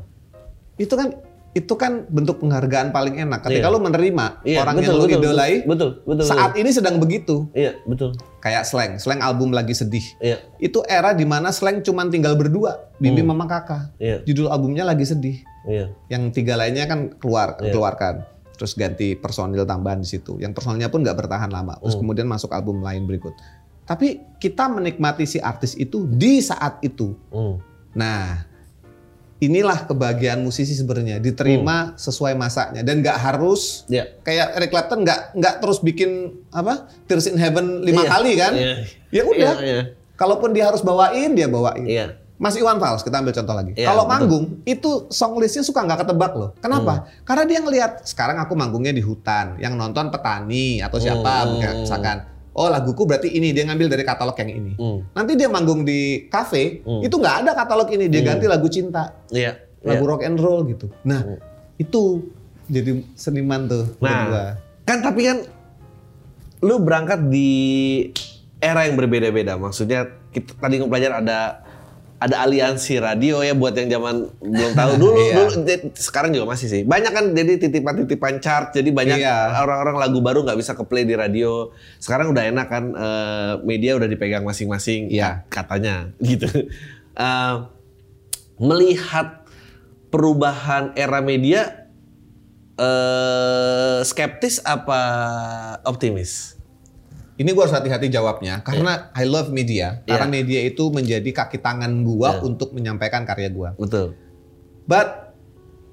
[0.80, 1.12] Itu kan
[1.52, 3.74] itu kan bentuk penghargaan paling enak ketika Iya.
[3.74, 6.24] lu menerima Iya, orang betul, yang lu betul, idolai Betul, betul.
[6.24, 7.44] saat ini sedang begitu.
[7.52, 8.16] Iya, betul.
[8.40, 10.40] Kayak slang, slang album lagi sedih Iya.
[10.56, 13.28] itu era di mana slang cuman tinggal berdua, Bibi Hmm.
[13.30, 13.92] Mama Kakak.
[13.96, 14.24] Iya.
[14.24, 15.44] Judul albumnya lagi sedih.
[15.62, 15.92] Iya.
[16.08, 17.68] Yang tiga lainnya kan keluar, Iya.
[17.70, 18.24] keluarkan.
[18.52, 20.40] Terus ganti personil tambahan di situ.
[20.40, 21.76] Yang personilnya pun nggak bertahan lama.
[21.78, 22.02] Terus Hmm.
[22.02, 23.36] kemudian masuk album lain berikut.
[23.82, 27.12] Tapi kita menikmati si artis itu di saat itu.
[27.28, 27.60] Hmm.
[27.92, 28.48] Nah,
[29.42, 34.06] inilah kebahagiaan musisi sebenarnya diterima sesuai masanya dan nggak harus Iya.
[34.22, 36.10] kayak Eric Clapton nggak nggak terus bikin
[36.48, 38.10] apa Tears in Heaven lima Iya.
[38.10, 38.52] kali kan?
[38.54, 38.74] Iya.
[39.10, 39.54] Ya udah.
[39.58, 39.82] Iya, iya.
[40.14, 41.82] Kalaupun dia harus bawain, dia bawain.
[41.82, 42.06] Iya.
[42.38, 43.70] Mas Iwan Fals, kita ambil contoh lagi.
[43.74, 46.50] Iya, Kalau manggung, itu song listnya suka nggak ketebak loh.
[46.58, 47.02] Kenapa?
[47.02, 47.06] Hmm.
[47.22, 51.86] Karena dia ngelihat sekarang aku manggungnya di hutan, yang nonton petani atau siapa, Hmm.
[51.86, 52.31] misalkan.
[52.52, 54.72] Oh laguku berarti ini dia ngambil dari katalog yang ini.
[54.76, 55.08] Hmm.
[55.16, 57.00] Nanti dia manggung di kafe, Hmm.
[57.00, 59.56] itu nggak ada katalog ini, dia ganti lagu cinta, Iya.
[59.80, 60.10] lagu Iya.
[60.12, 60.92] rock and roll gitu.
[61.08, 61.38] Nah Hmm.
[61.80, 62.28] itu
[62.68, 63.84] jadi seniman tuh.
[63.96, 64.08] gua.
[64.08, 64.52] Nah,
[64.84, 65.38] kan tapi kan
[66.60, 67.50] lu berangkat di
[68.60, 69.56] era yang berbeda-beda.
[69.56, 71.64] Maksudnya kita tadi belajar ada
[72.22, 75.34] ada aliansi radio ya buat yang zaman belum tahu dulu Iya.
[75.42, 75.48] dulu
[75.92, 76.82] sekarang juga masih sih.
[76.82, 78.70] Banyak kan jadi titipan-titipan chart.
[78.70, 79.58] Jadi banyak Iya.
[79.58, 81.74] orang-orang lagu baru nggak bisa ke play di radio.
[81.98, 85.42] Sekarang udah enak kan eh, media udah dipegang masing-masing Iya.
[85.48, 86.46] katanya gitu.
[87.12, 87.54] Eh,
[88.56, 89.42] melihat
[90.08, 91.88] perubahan era media
[92.76, 95.00] eh skeptis apa
[95.84, 96.54] optimis?
[97.32, 100.04] Ini gua harus hati-hati jawabnya karena I love media.
[100.04, 100.34] Karena Iya.
[100.36, 102.44] media itu menjadi kaki tangan gua Iya.
[102.44, 103.72] untuk menyampaikan karya gua.
[103.74, 104.14] Betul.
[104.84, 105.32] But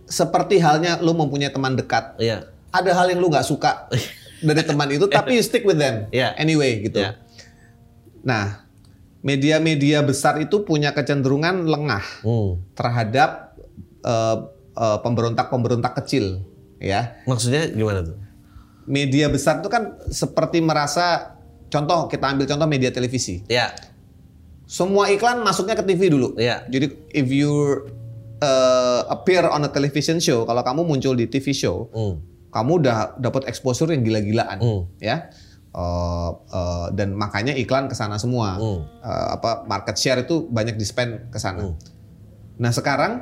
[0.04, 2.50] seperti halnya lu mempunyai teman dekat, Iya.
[2.70, 3.88] ada hal yang lu nggak suka
[4.48, 6.36] dari teman itu, tapi you stick with them Iya.
[6.36, 7.00] anyway gitu.
[7.00, 7.16] Iya.
[8.20, 8.68] Nah,
[9.20, 12.60] media-media besar itu punya kecenderungan lengah Hmm.
[12.74, 13.56] terhadap
[14.00, 14.38] eh,
[14.76, 16.40] eh, pemberontak-pemberontak kecil,
[16.80, 17.20] ya.
[17.28, 18.16] Maksudnya gimana tuh?
[18.90, 21.38] Media besar itu kan seperti merasa,
[21.70, 23.46] contoh kita ambil contoh media televisi.
[23.46, 23.70] Ya.
[24.66, 26.34] Semua iklan masuknya ke TV dulu.
[26.34, 26.66] Iya.
[26.66, 27.54] Jadi if you
[28.42, 32.18] uh, appear on a television show, kalau kamu muncul di TV show, Hmm.
[32.50, 34.82] kamu udah dapat exposure yang gila-gilaan, Hmm.
[34.98, 35.30] ya.
[35.70, 38.58] Uh, uh, dan makanya iklan ke sana semua.
[38.58, 38.90] Hmm.
[39.06, 41.62] Uh, apa market share itu banyak di spend ke sana.
[41.70, 41.78] Hmm.
[42.58, 43.22] Nah, sekarang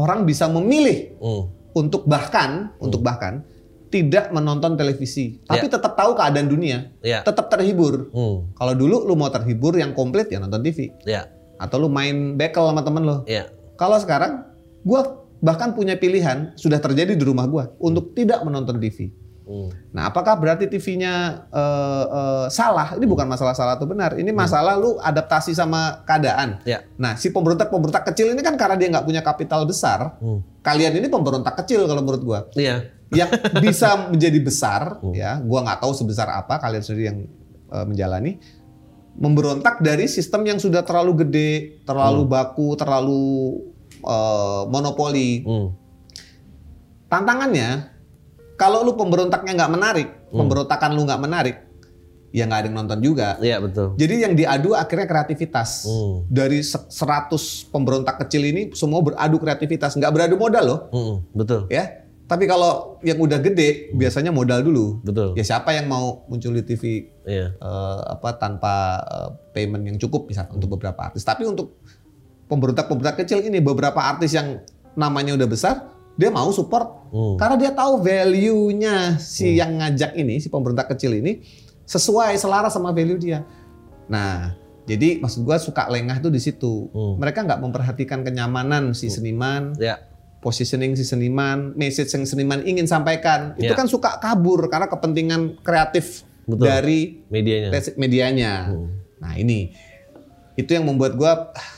[0.00, 1.52] orang bisa memilih Hmm.
[1.76, 3.44] untuk bahkan untuk bahkan
[3.92, 5.76] tidak menonton televisi, tapi Ya.
[5.76, 7.20] tetap tahu keadaan dunia, Ya.
[7.20, 8.08] tetap terhibur.
[8.08, 8.48] Hmm.
[8.56, 11.28] Kalau dulu lu mau terhibur yang komplit ya nonton TV Ya.
[11.60, 13.28] atau lu main bekel sama temen lo.
[13.28, 13.52] Ya.
[13.76, 14.48] Kalau sekarang,
[14.80, 19.12] gua bahkan punya pilihan sudah terjadi di rumah gua untuk tidak menonton TV.
[19.42, 19.74] Hmm.
[19.90, 22.94] Nah, apakah berarti TV-nya eh, eh, salah?
[22.94, 24.14] Ini bukan masalah salah atau benar.
[24.14, 26.62] Ini masalah lu adaptasi sama keadaan.
[26.62, 26.86] Ya.
[26.96, 30.16] Nah, si pemberontak-pemberontak kecil ini kan karena dia nggak punya kapital besar.
[30.22, 30.40] Hmm.
[30.62, 32.40] Kalian ini pemberontak kecil kalau menurut gua.
[32.54, 33.01] Iya.
[33.12, 37.18] Yang bisa menjadi besar, ya, gua nggak tahu sebesar apa kalian sendiri yang
[37.68, 38.32] eh, menjalani.
[39.12, 41.52] Memberontak dari sistem yang sudah terlalu gede,
[41.84, 43.24] terlalu baku, terlalu
[43.98, 45.42] eh, monopoli.
[45.42, 45.68] Hmm.
[47.06, 47.92] Tantangannya,
[48.54, 51.56] kalau lu pemberontaknya nggak menarik, pemberontakan lu nggak menarik,
[52.32, 53.36] ya nggak ada yang nonton juga.
[53.36, 53.92] Iya betul.
[53.94, 55.84] Jadi yang diadu akhirnya kreativitas.
[55.84, 56.24] Hmm.
[56.26, 57.28] Dari se- 100
[57.68, 61.16] pemberontak kecil ini semua beradu kreativitas, nggak beradu modal loh, Hmm.
[61.36, 61.68] Betul.
[61.68, 62.00] ya.
[62.32, 65.04] Tapi kalau yang udah gede, biasanya modal dulu.
[65.04, 65.36] Betul.
[65.36, 67.52] Ya siapa yang mau muncul di TV Iya.
[67.52, 71.20] eh, apa tanpa eh, payment yang cukup misalnya untuk beberapa artis.
[71.22, 71.76] Tapi untuk
[72.48, 75.74] pemberontak-pemberontak kecil ini beberapa artis yang namanya udah besar,
[76.16, 77.36] dia mau support Hmm.
[77.36, 81.44] karena dia tahu value-nya si yang ngajak ini, si pemerintah kecil ini
[81.84, 83.44] sesuai selaras sama value dia.
[84.08, 86.88] Nah, jadi maksud gua suka lengah tuh di situ.
[86.88, 87.20] Hmm.
[87.20, 90.00] Mereka nggak memperhatikan kenyamanan si seniman, Ya.
[90.42, 93.54] Positioning si seniman, message yang seniman ingin sampaikan.
[93.54, 93.78] Itu Ya.
[93.78, 96.66] kan suka kabur karena kepentingan kreatif Betul.
[96.66, 97.00] dari
[97.30, 97.70] Medianya.
[97.94, 98.52] medianya.
[98.74, 98.90] Hmm.
[99.22, 99.70] Nah ini
[100.58, 101.68] itu yang membuat gua ah,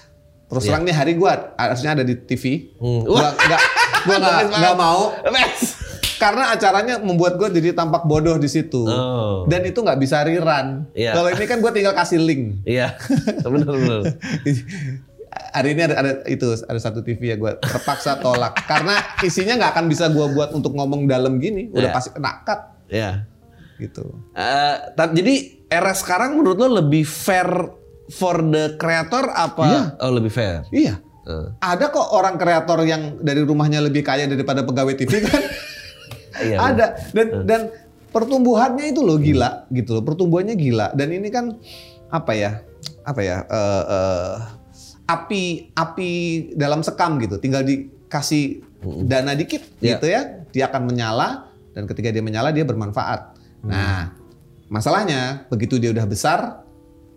[0.48, 0.68] terus Iya.
[0.72, 2.72] terang nih hari gua harusnya ada di TV.
[2.80, 3.04] Hmm.
[3.04, 3.62] Gua nggak
[4.08, 4.16] gua
[4.48, 5.12] nggak mau
[6.14, 8.80] karena acaranya membuat gua jadi tampak bodoh di situ.
[8.88, 9.44] Oh.
[9.44, 10.88] Dan itu nggak bisa rerun.
[10.96, 11.12] Iya.
[11.12, 12.64] Kalau ini kan gua tinggal kasih link.
[12.64, 12.96] Iya.
[13.44, 14.00] Benar benar.
[15.54, 19.70] Hari ini ada, ada itu ada satu TV ya gua terpaksa tolak karena isinya nggak
[19.74, 21.70] akan bisa gua buat untuk ngomong dalam gini.
[21.70, 21.94] Udah Iya.
[21.94, 23.10] pasti kena cut Iya.
[23.76, 24.04] gitu.
[24.90, 25.34] Tapi jadi
[25.66, 27.46] era sekarang menurut lo lebih fair
[28.06, 29.64] for the creator apa?
[29.64, 29.82] Iya.
[29.98, 30.66] Oh lebih fair.
[30.70, 30.98] Iya.
[31.24, 31.46] Eh.
[31.56, 35.42] Ada kok orang kreator yang dari rumahnya lebih kaya daripada pegawai TV kan?
[36.34, 36.58] Iya.
[36.58, 37.60] Ada dan dan
[38.10, 40.02] pertumbuhannya itu loh gila gitu loh.
[40.02, 41.54] Pertumbuhannya gila dan ini kan
[42.10, 42.58] apa ya?
[43.06, 43.46] Apa ya?
[43.46, 44.34] eh, eh,
[45.04, 46.10] api api
[46.54, 47.36] dalam sekam gitu.
[47.36, 48.64] Tinggal dikasih
[49.04, 49.96] dana dikit Iya.
[49.96, 53.36] gitu ya, dia akan menyala dan ketika dia menyala dia bermanfaat.
[53.64, 54.12] Nah,
[54.68, 56.60] masalahnya begitu dia udah besar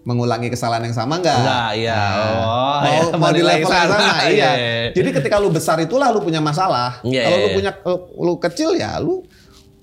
[0.01, 1.35] mengulangi kesalahan yang sama nggak?
[1.35, 1.95] Enggak, iya.
[1.99, 3.91] Nah, Oh, mau, iya, mau di level yang sana.
[3.91, 4.51] sama, Iya, iya.
[4.55, 4.89] iya.
[4.95, 7.03] Jadi ketika lu besar itulah lu punya masalah.
[7.03, 7.55] Iya, Kalau iya, lu iya.
[7.59, 7.71] punya
[8.15, 9.27] lu kecil ya lu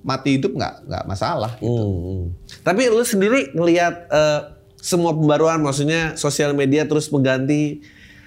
[0.00, 1.52] mati hidup nggak nggak masalah.
[1.60, 2.22] Hmm, hmm.
[2.64, 4.40] Tapi lu sendiri ngelihat eh,
[4.80, 7.84] semua pembaruan, maksudnya sosial media terus mengganti.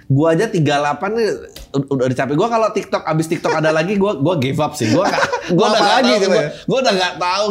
[0.08, 0.64] Gua aja 38
[1.12, 1.28] nih
[1.74, 2.34] udah, udah capek.
[2.34, 4.88] Gua kalau TikTok abis TikTok ada lagi, gua gua give up sih.
[4.88, 5.20] Gua gak,
[5.52, 6.50] gua Mau udah apa gak lagi tahu, gitu gua, ya?
[6.64, 7.46] gua udah nggak tahu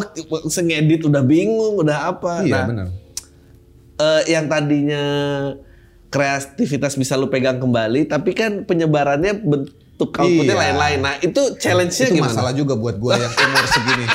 [0.47, 2.33] sengedit udah bingung, udah apa.
[2.41, 2.87] Iya Nah, benar.
[3.99, 5.05] eh, yang tadinya
[6.07, 9.77] kreativitas bisa lu pegang kembali, tapi kan penyebarannya bentuk
[10.11, 10.63] outputnya Iya.
[10.63, 10.99] lain-lain.
[11.03, 12.33] Nah itu challenge-nya Itu gimana?
[12.33, 14.07] masalah juga buat gua yang umur segini.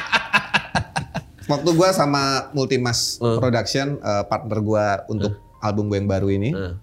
[1.44, 3.38] Waktu gua sama Multimas Hmm.
[3.38, 6.74] Production eh, partner gua untuk album gue yang baru ini, Eh,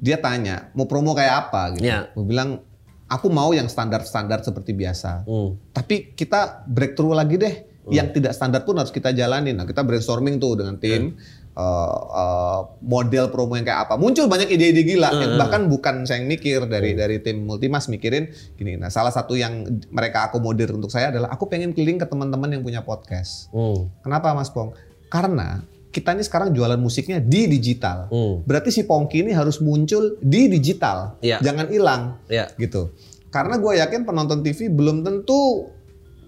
[0.00, 1.86] dia tanya mau promo kayak apa gitu.
[1.86, 2.08] Iya.
[2.16, 2.64] Gue bilang
[3.06, 5.28] aku mau yang standar-standar seperti biasa.
[5.28, 5.76] hmm.
[5.76, 7.56] Tapi kita breakthrough lagi deh.
[7.90, 9.58] Yang tidak standar pun harus kita jalanin.
[9.58, 11.18] Nah, kita brainstorming tuh dengan tim
[11.58, 13.98] eh, eh, model promo yang kayak apa.
[13.98, 15.10] Muncul banyak ide-ide gila.
[15.10, 18.78] yang bahkan bukan saya yang mikir dari dari tim Multimas mikirin gini.
[18.78, 22.62] Nah, salah satu yang mereka akomodir untuk saya adalah aku pengen keliling ke teman-teman yang
[22.62, 23.50] punya podcast.
[23.50, 23.90] Hmm.
[24.06, 24.70] Kenapa Mas Pong?
[25.10, 28.06] Karena kita ini sekarang jualan musiknya di digital.
[28.06, 28.42] Hmm.
[28.42, 31.18] Berarti si Pongki ini harus muncul di digital.
[31.18, 31.38] Iya.
[31.40, 32.46] Jangan hilang Ya.
[32.54, 32.94] gitu.
[33.28, 35.70] Karena gue yakin penonton TV belum tentu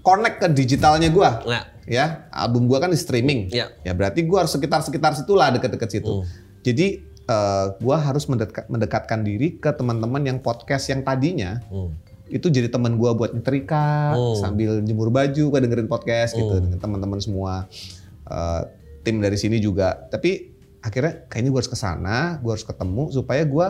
[0.00, 1.30] connect ke digitalnya gue.
[1.46, 3.50] Nah, Ya, album gue kan di streaming.
[3.50, 3.74] Iya.
[3.82, 6.22] Ya berarti gue harus sekitar-sekitar situlah deket-deket situ.
[6.22, 6.26] Hmm.
[6.62, 11.90] Jadi eh, gue harus mendekat- mendekatkan diri ke teman-teman yang podcast yang tadinya hmm.
[12.28, 14.34] itu jadi teman gue buat nyetrika Hmm.
[14.36, 16.66] sambil jemur baju gue dengerin podcast gitu Hmm.
[16.66, 17.70] dengan teman-teman semua
[18.24, 18.62] Eh,
[19.02, 23.42] tim dari sini juga tapi akhirnya kayaknya gue harus ke sana gue harus ketemu supaya
[23.42, 23.66] gue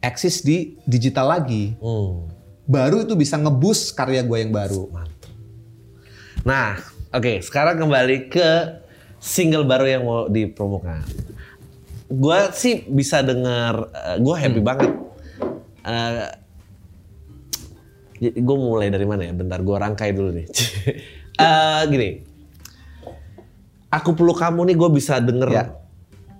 [0.00, 2.28] eksis di digital lagi Hmm.
[2.64, 4.88] baru itu bisa ngebus karya gue yang baru
[6.40, 6.80] Nah,
[7.12, 8.48] oke, sekarang kembali ke
[9.20, 11.04] single baru yang mau dipromokan.
[12.08, 14.88] Gua sih bisa dengar, gue happy banget.
[18.20, 19.32] gue mulai dari mana ya?
[19.32, 20.46] Bentar, gue rangkai dulu nih.
[21.40, 22.08] Eh, gini,
[23.90, 25.64] aku peluk kamu nih, gue bisa denger Ya.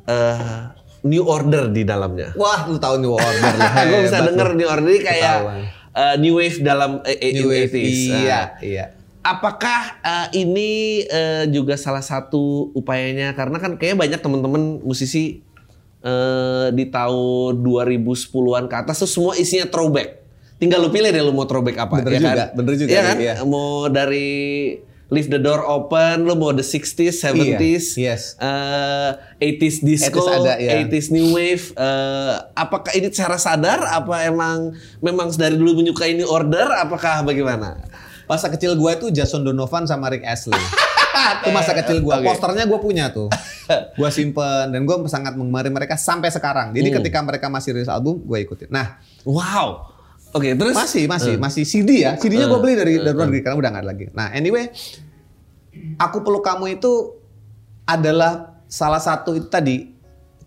[0.06, 0.62] eh,
[1.02, 2.30] New Order di dalamnya.
[2.34, 3.52] wah lu tahu nih order
[3.90, 4.48] gue bisa denger.
[4.52, 5.36] New Order ini kayak
[5.90, 7.88] eh, New Wave dalam eh, New Wave, 80s.
[8.16, 8.86] iya Nah, iya
[9.20, 10.70] Apakah eh, ini
[11.02, 12.40] eh, juga salah satu
[12.72, 15.44] upayanya karena kan kayaknya banyak teman-teman musisi
[16.00, 20.24] eh, di tahun 2010-an ke atas tuh semua isinya throwback.
[20.56, 22.48] Tinggal lu pilih deh lu mau throwback apa Bener ya juga, kan?
[22.54, 23.16] bener juga, Iya kan?
[23.18, 23.34] iya.
[23.42, 24.28] Mau dari
[25.10, 28.22] Leave the Door Open, lu mau the 60s, 70s, Iya, yes.
[28.38, 30.80] eh, 80s disco, 80s ada, iya.
[30.80, 31.70] 80s new wave.
[31.72, 33.82] eh, apakah ini secara sadar?
[33.82, 36.70] Apa emang memang dari dulu menyukai ini order?
[36.78, 37.82] Apakah bagaimana?
[38.24, 40.54] masa kecil gue itu Jason Donovan sama Rick Astley
[41.42, 42.22] itu masa kecil gue Oke.
[42.22, 43.26] posternya gue punya tuh
[43.98, 46.96] gue simpen dan gue sangat mengemari mereka sampai sekarang jadi Hmm.
[47.02, 49.82] ketika mereka masih rilis album gue ikutin nah Wow.
[50.30, 52.62] Oke, terus masih masih masih CD ya CD-nya gue Hmm.
[52.62, 54.70] beli dari dari luar negeri karena udah nggak ada lagi nah anyway
[55.96, 57.16] aku peluk kamu itu
[57.84, 58.32] adalah
[58.66, 59.90] salah satu itu tadi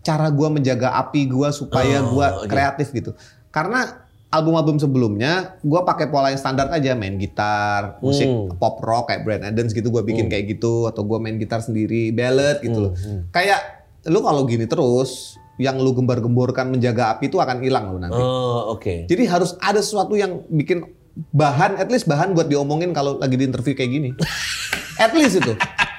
[0.00, 2.46] cara gue menjaga api gue supaya Oh, gue oke.
[2.46, 3.12] kreatif gitu
[3.48, 8.52] karena album-album sebelumnya gue pakai pola yang standar aja main gitar musik Hmm.
[8.54, 12.10] pop rock kayak Brand Adams gitu gue bikin kayak gitu atau gue main gitar sendiri
[12.10, 13.60] ballad gitu loh Hmm, kayak
[14.04, 18.18] lu kalau gini terus yang lu gembar-gemborkan menjaga api itu akan hilang lo nanti.
[18.18, 19.06] Oh, oke.
[19.06, 20.82] Jadi harus ada sesuatu yang bikin
[21.30, 24.10] bahan, at least bahan buat diomongin kalau lagi di interview kayak gini.
[24.96, 25.52] at least itu.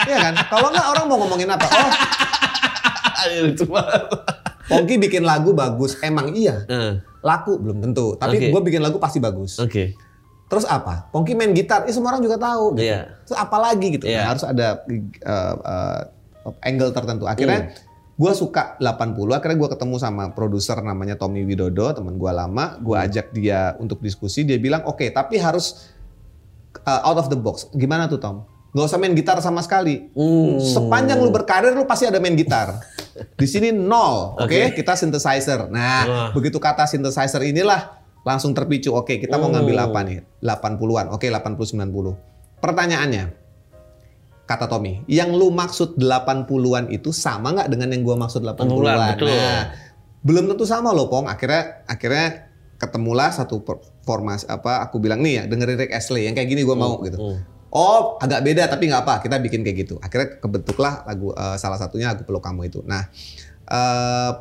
[0.06, 0.34] Iya kan?
[0.48, 1.66] Kalau nggak orang mau ngomongin apa?
[1.66, 1.91] Oh,
[4.66, 5.98] Pongki bikin lagu bagus.
[6.02, 6.66] Emang iya.
[6.66, 8.14] Eh, Laku belum tentu.
[8.18, 8.48] Tapi Oke.
[8.54, 9.58] gue bikin lagu pasti bagus.
[9.58, 9.93] Oke.
[10.46, 11.10] Terus apa?
[11.10, 12.78] Pongki main gitar, eh, semua orang juga tahu.
[12.78, 12.86] Gitu.
[12.86, 13.02] Iya.
[13.26, 14.06] Terus apa lagi gitu?
[14.06, 14.18] Iya.
[14.22, 14.68] Nah, harus ada
[15.26, 16.02] uh, uh,
[16.62, 17.26] angle tertentu.
[17.26, 17.74] Akhirnya Hmm.
[18.16, 19.34] gue suka 80.
[19.34, 22.78] Akhirnya gue ketemu sama produser namanya Tommy Widodo, teman gue lama.
[22.78, 23.06] Gue Hmm.
[23.10, 24.46] ajak dia untuk diskusi.
[24.46, 25.89] Dia bilang, oke, tapi harus
[26.86, 27.70] uh, out of the box.
[27.72, 28.46] Gimana tuh Tom?
[28.76, 30.12] Gak usah main gitar sama sekali.
[30.12, 30.60] Hmm.
[30.60, 32.76] Sepanjang lu berkarir lu pasti ada main gitar.
[33.16, 34.76] Di sini nol, oke?
[34.76, 35.72] Kita synthesizer.
[35.72, 36.30] Nah, Wah.
[36.36, 38.92] begitu kata synthesizer inilah langsung terpicu.
[38.92, 39.88] Oke, kita mau ngambil Hmm.
[39.88, 40.18] apa nih?
[40.44, 41.08] 80-an.
[41.10, 42.20] Oke, 80 90.
[42.60, 43.32] Pertanyaannya,
[44.44, 49.16] kata Tommy, yang lu maksud 80-an itu sama nggak dengan yang gua maksud 80-an?
[49.16, 49.32] betul.
[49.32, 49.72] Nah,
[50.20, 51.26] belum tentu sama loh, Pong.
[51.26, 53.64] Akhirnya akhirnya ketemulah satu
[54.04, 57.16] formasi apa aku bilang nih ya dengerin Rick Astley yang kayak gini gua mau gitu.
[57.16, 57.40] Hmm.
[57.76, 59.96] Oh, agak beda tapi nggak apa, kita bikin kayak gitu.
[60.00, 62.80] Akhirnya kebentuklah lagu eh, salah satunya lagu peluk kamu itu.
[62.88, 63.04] Nah,
[63.68, 64.32] eh,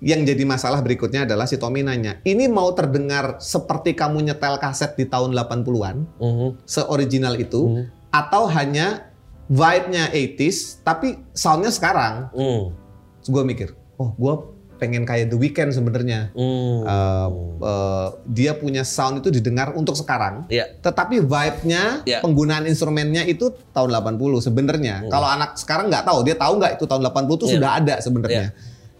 [0.00, 4.96] yang jadi masalah berikutnya adalah si Tommy nanya, ini mau terdengar seperti kamu nyetel kaset
[4.96, 6.48] di tahun 80-an, Mhm.
[6.64, 7.84] seoriginal itu, Hmm.
[8.08, 9.12] atau hanya
[9.50, 12.30] vibe-nya 80s, tapi soundnya sekarang.
[12.32, 12.72] Hmm.
[13.20, 13.68] Terus gue mikir,
[13.98, 14.34] oh gue
[14.80, 16.32] pengen kayak The Weeknd sebenarnya.
[16.32, 16.80] Hmm.
[16.88, 17.28] Eh,
[17.60, 20.48] eh, dia punya sound itu didengar untuk sekarang.
[20.48, 20.80] Iya.
[20.80, 22.24] Tetapi vibe-nya, Ya.
[22.24, 25.04] penggunaan instrumennya itu tahun 80 sebenarnya.
[25.04, 25.10] Hmm.
[25.12, 27.52] Kalau anak sekarang nggak tahu, dia tahu nggak itu tahun 80 itu Ya.
[27.60, 28.48] sudah ada sebenarnya.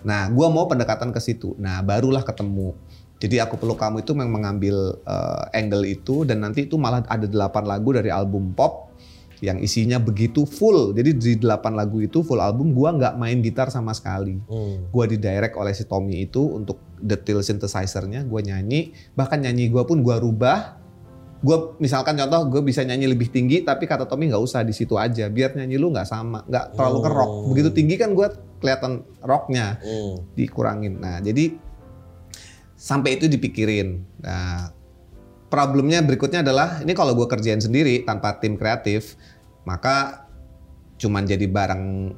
[0.04, 1.56] Nah, gua mau pendekatan ke situ.
[1.56, 2.76] Nah, barulah ketemu.
[3.20, 7.24] Jadi aku peluk kamu itu memang mengambil eh, angle itu dan nanti itu malah ada
[7.24, 8.89] 8 lagu dari album pop
[9.40, 10.92] yang isinya begitu full.
[10.92, 14.88] Jadi di 8 lagu itu full album gua nggak main gitar sama sekali Hmm.
[14.88, 18.80] gue didirect oleh si Tommy itu untuk detail synthesizer-nya gue nyanyi
[19.12, 20.76] bahkan nyanyi gue pun gue rubah
[21.40, 24.94] gue misalkan contoh gue bisa nyanyi lebih tinggi tapi kata Tommy nggak usah di situ
[24.94, 27.48] aja biar nyanyi lu nggak sama nggak terlalu ke rock Oh.
[27.48, 28.28] begitu tinggi kan gue
[28.60, 30.20] kelihatan rocknya Hmm.
[30.36, 31.56] dikurangin nah jadi
[32.76, 34.72] sampai itu dipikirin nah
[35.48, 39.16] problemnya berikutnya adalah ini kalau gue kerjain sendiri tanpa tim kreatif
[39.64, 40.26] maka
[41.00, 42.14] cuman jadi barang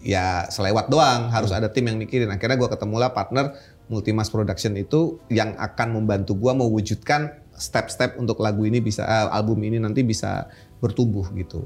[0.00, 3.52] ya selewat doang harus ada tim yang mikirin akhirnya gue ketemulah partner
[3.90, 9.60] Multimas Production itu yang akan membantu gue mewujudkan step-step untuk lagu ini bisa eh, album
[9.60, 10.48] ini nanti bisa
[10.80, 11.60] bertumbuh gitu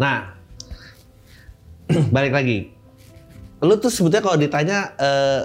[0.00, 0.32] Nah,
[2.08, 2.72] balik lagi.
[3.60, 5.44] Lu tuh sebetulnya kalau ditanya eh,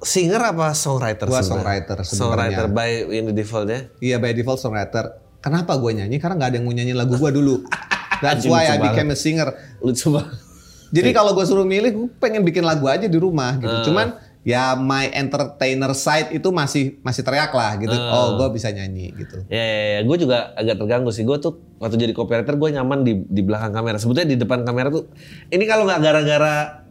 [0.00, 1.28] singer apa songwriter?
[1.28, 2.16] Gua songwriter sebenarnya.
[2.16, 2.90] Songwriter by
[3.36, 3.80] default ya.
[4.00, 7.30] iya by default songwriter kenapa gue nyanyi karena nggak ada yang mau nyanyi lagu gue
[7.34, 7.54] dulu
[8.22, 9.50] that's why I lucu became a singer
[9.84, 10.30] Lu coba.
[10.92, 13.72] Jadi kalau gue suruh milih, gue pengen bikin lagu aja di rumah gitu.
[13.72, 13.84] Ah.
[13.84, 14.06] Cuman
[14.42, 17.96] ya my entertainer side itu masih masih teriak lah gitu.
[17.96, 18.12] Ah.
[18.12, 19.40] Oh gue bisa nyanyi gitu.
[19.48, 20.00] Ya, ya, ya.
[20.04, 21.24] gue juga agak terganggu sih.
[21.24, 23.96] Gue tuh waktu jadi copywriter gue nyaman di di belakang kamera.
[23.96, 25.08] Sebetulnya di depan kamera tuh
[25.48, 26.81] ini kalau nggak gara-gara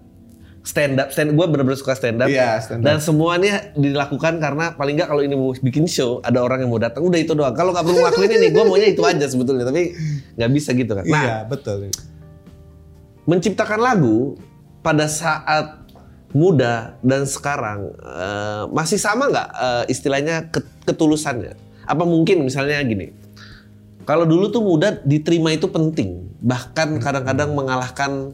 [0.62, 2.30] stand up, stand gue bener-bener suka stand up.
[2.30, 2.86] Iya, stand up.
[2.86, 6.82] Dan semuanya dilakukan karena paling nggak kalau ini mau bikin show ada orang yang mau
[6.82, 7.54] datang udah itu doang.
[7.58, 9.66] Kalau nggak perlu ngelakuin ini, gue maunya itu aja sebetulnya.
[9.66, 9.94] Tapi
[10.38, 11.06] nggak bisa gitu kan.
[11.06, 11.90] Nah, iya betul.
[13.22, 14.34] menciptakan lagu
[14.82, 15.86] pada saat
[16.34, 21.54] muda dan sekarang eh, masih sama nggak eh, istilahnya ket- ketulusannya?
[21.86, 23.14] Apa mungkin misalnya gini?
[24.06, 28.34] Kalau dulu tuh muda diterima itu penting, bahkan kadang-kadang mengalahkan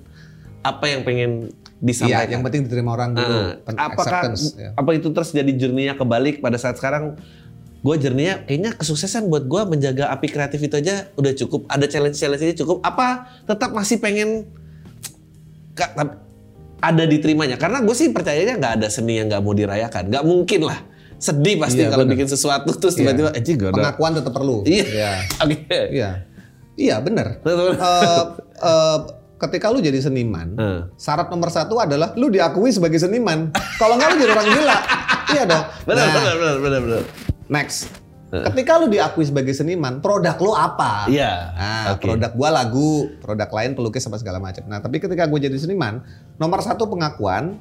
[0.64, 2.28] apa yang pengen Iya, disampaikan.
[2.28, 3.38] yang penting diterima orang dulu.
[3.62, 4.74] Pen- apakah ya.
[4.74, 7.14] apa itu terus jadi journey-nya kebalik pada saat sekarang
[7.78, 12.18] gue journey-nya kayaknya kesuksesan buat gue menjaga api kreatif itu aja udah cukup ada challenge
[12.18, 13.08] challenge ini cukup apa
[13.46, 14.50] tetap masih pengen
[16.78, 20.62] ada diterimanya karena gue sih percayanya nggak ada seni yang nggak mau dirayakan nggak mungkin
[20.64, 20.82] lah
[21.18, 22.14] sedih pasti Iya, kalau bener.
[22.14, 23.10] bikin sesuatu terus Iya.
[23.10, 24.62] tiba-tiba gak ada Pengakuan tetap perlu.
[24.64, 25.12] iya Iya.
[25.44, 26.10] oke Iya.
[26.78, 27.42] Iya benar.
[27.42, 27.58] Eh,
[28.62, 28.98] eh,
[29.38, 30.80] ketika lu jadi seniman, Hmm.
[30.98, 33.54] syarat nomor satu adalah lu diakui sebagai seniman.
[33.78, 34.78] Kalau nggak lu jadi orang gila.
[35.34, 35.64] iya dong.
[35.86, 37.02] benar Nah, benar benar benar benar
[37.48, 37.88] Next.
[38.28, 41.08] Ketika lu diakui sebagai seniman, produk lu apa?
[41.08, 42.04] iya Nah, oke.
[42.04, 44.68] produk gua lagu, produk lain pelukis apa segala macam.
[44.68, 46.04] Nah, tapi ketika gue jadi seniman,
[46.36, 47.56] nomor satu pengakuan,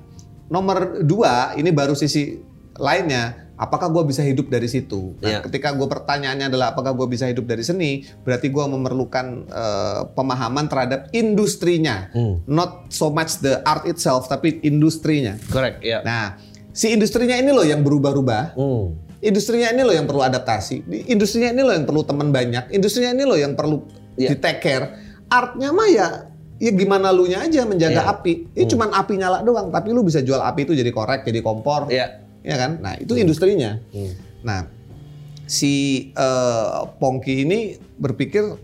[0.51, 2.43] nomor dua ini baru sisi
[2.79, 3.24] lainnya.
[3.57, 5.16] Apakah gue bisa hidup dari situ?
[5.16, 5.41] Nah, Iya.
[5.41, 10.66] ketika gue pertanyaannya adalah apakah gue bisa hidup dari seni, berarti gue memerlukan eh, pemahaman
[10.66, 12.45] terhadap industrinya, Hmm.
[12.45, 15.41] not so much the art itself, tapi industrinya.
[15.47, 16.37] correct ya Nah,
[16.70, 18.53] si industrinya ini loh yang berubah-ubah.
[18.53, 18.93] Hmm.
[19.18, 20.85] Industrinya ini loh yang perlu adaptasi.
[20.85, 22.68] Di- Industrinya ini loh yang perlu teman banyak.
[22.68, 23.81] Industrinya ini loh yang perlu
[24.14, 24.33] Iya.
[24.33, 24.85] di take care.
[25.27, 26.09] Artnya mah ya
[26.57, 28.12] ya gimana lu nya aja menjaga Iya.
[28.12, 28.33] api.
[28.53, 31.89] Ini cuman api nyala doang, tapi lu bisa jual api itu jadi korek, jadi kompor.
[31.89, 32.26] Iya.
[32.47, 32.78] Ya kan?
[32.78, 33.82] Nah, itu industrinya.
[33.90, 34.14] Hmm.
[34.47, 34.70] Nah,
[35.51, 35.74] si
[36.14, 38.55] eh, Pongki ini berpikir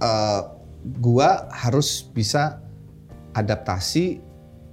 [0.00, 0.40] eh,
[1.04, 2.64] gua harus bisa
[3.36, 4.32] adaptasi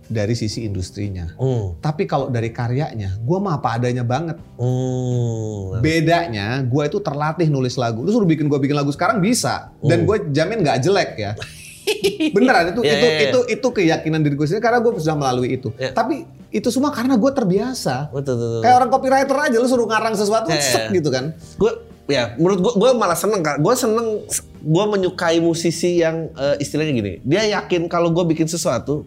[0.09, 1.35] dari sisi industrinya.
[1.37, 1.77] Hmm.
[1.83, 4.39] Tapi kalau dari karyanya, gua mah apa adanya banget.
[4.55, 5.83] Hmm.
[5.83, 8.01] Bedanya, gua itu terlatih nulis lagu.
[8.01, 11.31] Lu suruh bikin gua bikin lagu sekarang bisa, dan gue jamin nggak jelek ya.
[12.35, 13.29] Beneran itu Iya, itu iya, iya.
[13.29, 15.73] itu itu keyakinan diri gue sendiri karena gue sudah melalui itu.
[15.73, 15.93] Iya.
[15.93, 18.09] Tapi itu semua karena gue terbiasa.
[18.09, 18.61] Betul, betul, betul.
[18.61, 20.97] Kayak orang copywriter aja, lu suruh ngarang sesuatu, Iya, set iya.
[20.97, 21.25] gitu kan.
[21.35, 21.71] gue
[22.09, 24.25] ya menurut gue gue malah seneng kan gue seneng
[24.59, 29.05] gue menyukai musisi yang eh, istilahnya gini dia yakin kalau gue bikin sesuatu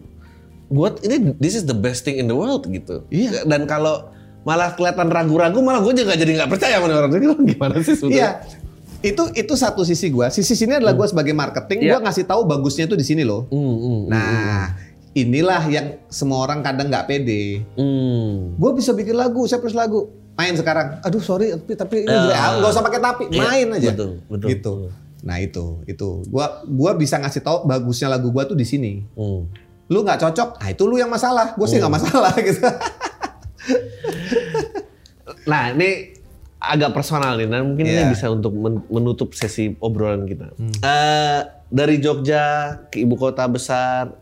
[0.71, 3.43] gue ini this is the best thing in the world gitu Iya.
[3.43, 4.07] dan kalau
[4.41, 8.15] malah kelihatan ragu-ragu malah gue juga jadi nggak percaya sama orang itu gimana sih sebetulnya
[8.15, 8.29] Iya.
[9.03, 10.31] Itu itu satu sisi gua.
[10.31, 11.99] Sisi sini adalah gua sebagai marketing, Iya.
[11.99, 13.51] gua ngasih tahu bagusnya itu di sini loh.
[13.51, 14.79] Hmm, hmm, Nah,
[15.13, 17.61] inilah yang semua orang kadang nggak pede.
[17.73, 18.57] hmm.
[18.57, 20.09] Gue bisa bikin lagu, saya terus lagu.
[20.33, 20.97] Main sekarang.
[20.99, 22.33] Aduh sorry, tapi tapi ini jelek.
[22.35, 23.89] Ah, nggak usah pakai tapi, Iya, main aja.
[23.91, 24.73] betul, betul, Gitu.
[24.73, 24.79] betul.
[25.23, 26.09] Nah itu, itu.
[26.27, 29.05] Gua gua bisa ngasih tahu bagusnya lagu gua tuh di sini.
[29.13, 29.45] Hmm.
[29.85, 31.53] Lu nggak cocok, nah itu lu yang masalah.
[31.53, 32.65] Gue sih nggak masalah gitu.
[35.45, 36.15] Nah ini
[36.57, 37.93] agak personal nih, dan mungkin Iya.
[37.93, 40.55] ini bisa untuk men- menutup sesi obrolan kita.
[40.79, 42.43] Eh, dari Jogja
[42.87, 44.15] ke ibu kota besar,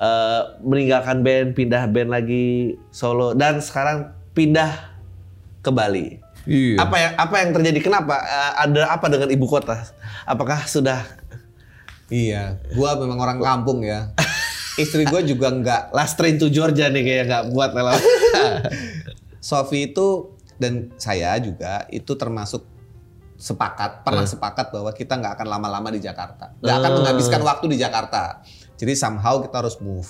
[0.00, 4.96] eh, meninggalkan band, pindah band lagi Solo, dan sekarang pindah
[5.64, 6.20] ke Bali.
[6.46, 6.78] Iya.
[6.78, 7.78] Apa yang apa yang terjadi?
[7.82, 8.22] Kenapa?
[8.22, 9.82] Eh, ada apa dengan ibu kota?
[10.28, 11.02] Apakah sudah
[12.06, 14.14] Iya, gua memang orang kampung ya.
[14.78, 17.98] Istri gue juga nggak last train to Georgia nih kayak nggak buat lah.
[19.46, 22.62] Sofi itu dan saya juga itu termasuk
[23.36, 27.78] sepakat pernah sepakat bahwa kita nggak akan lama-lama di Jakarta, nggak akan menghabiskan waktu di
[27.80, 28.44] Jakarta.
[28.76, 30.06] Jadi somehow kita harus move.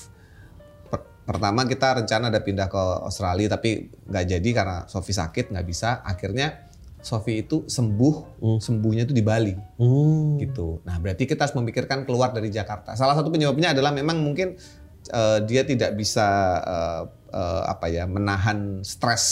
[0.87, 3.71] Per- Pertama kita rencana ada pindah ke Australia tapi
[4.03, 6.01] nggak jadi karena Sofi sakit nggak bisa.
[6.01, 6.67] Akhirnya
[6.99, 10.39] Sofi itu sembuh, sembuhnya itu di Bali Hmm.
[10.39, 10.83] gitu.
[10.83, 12.95] Nah, berarti kita harus memikirkan keluar dari Jakarta.
[12.95, 14.59] Salah satu penyebabnya adalah memang mungkin
[15.07, 16.27] eh, dia tidak bisa
[16.59, 19.25] eh, eh, apa ya menahan stres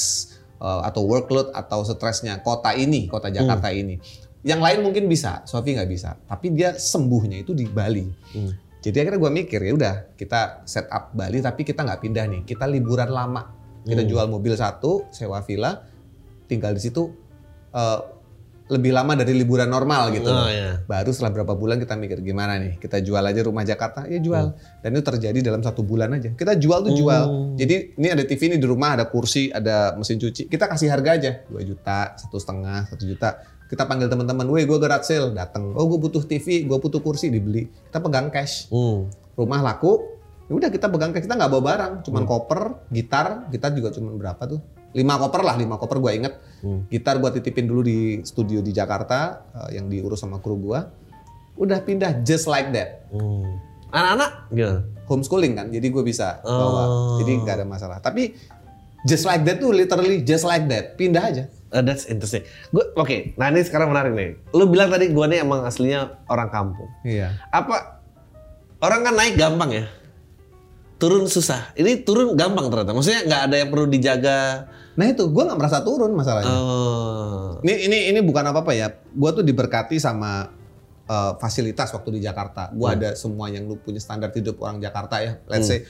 [0.57, 3.99] eh, atau workload atau stresnya kota ini, kota Jakarta ini.
[4.45, 6.14] Yang lain mungkin bisa, Sofi nggak bisa.
[6.20, 8.07] Tapi dia sembuhnya itu di Bali.
[8.30, 8.53] Hmm.
[8.85, 12.41] Jadi akhirnya gue mikir ya udah kita set up Bali tapi kita nggak pindah nih.
[12.45, 13.49] Kita liburan lama.
[13.85, 15.85] Kita jual mobil satu, sewa villa,
[16.49, 17.05] tinggal di situ
[17.72, 18.01] eh,
[18.64, 20.32] lebih lama dari liburan normal gitu.
[20.32, 20.80] Oh, iya.
[20.89, 24.57] Baru setelah berapa bulan kita mikir gimana nih, kita jual aja rumah Jakarta, ya jual.
[24.80, 26.32] Dan itu terjadi dalam satu bulan aja.
[26.32, 27.22] Kita jual tuh jual.
[27.61, 30.49] Jadi ini ada TV ini di rumah, ada kursi, ada mesin cuci.
[30.49, 33.45] Kita kasih harga aja, 2 juta, satu setengah, satu juta.
[33.75, 35.75] Kita panggil teman-teman, weh gue garage sale, datang.
[35.75, 37.66] Oh gue butuh TV, gue butuh kursi, dibeli.
[37.66, 38.70] Kita pegang cash.
[38.70, 39.11] Hmm.
[39.35, 39.99] Rumah laku,
[40.47, 41.93] ya udah kita pegang cash, kita nggak bawa barang.
[42.07, 44.62] Cuman koper, gitar, gitar juga cuman berapa tuh?
[44.95, 46.39] Lima koper lah, lima koper gue inget.
[46.62, 46.87] Hmm.
[46.87, 50.79] Gitar gue titipin dulu di studio di Jakarta eh, yang diurus sama kru gue.
[51.59, 53.11] Udah pindah just like that.
[53.11, 53.59] Hmm.
[53.91, 54.81] Anak-anak gimana?
[55.11, 56.83] Homeschooling kan, jadi gue bisa bawa.
[56.87, 57.18] Oh.
[57.18, 57.99] Jadi nggak ada masalah.
[57.99, 58.39] Tapi
[59.03, 60.95] just like that tuh literally just like that.
[60.95, 61.51] Pindah aja.
[61.75, 62.47] Uh, that's interesting.
[62.70, 63.35] Gue oke.
[63.35, 64.31] Nah ini sekarang menarik nih.
[64.55, 66.87] Lu bilang tadi gue nih emang aslinya orang kampung.
[67.03, 67.35] Iya.
[67.51, 67.99] Apa
[68.79, 69.85] orang kan naik gampang ya?
[71.03, 71.75] Turun susah.
[71.75, 72.95] Ini turun gampang ternyata.
[72.95, 74.70] Maksudnya nggak ada yang perlu dijaga.
[74.95, 76.55] Nah itu gue nggak merasa turun masalahnya.
[76.55, 77.59] Oh.
[77.66, 78.95] Ini ini ini bukan apa-apa ya.
[79.11, 80.47] Gua tuh diberkati sama
[81.11, 82.70] uh, fasilitas waktu di Jakarta.
[82.70, 85.43] Gua ada semua yang lu punya standar hidup orang Jakarta ya.
[85.51, 85.83] Let's say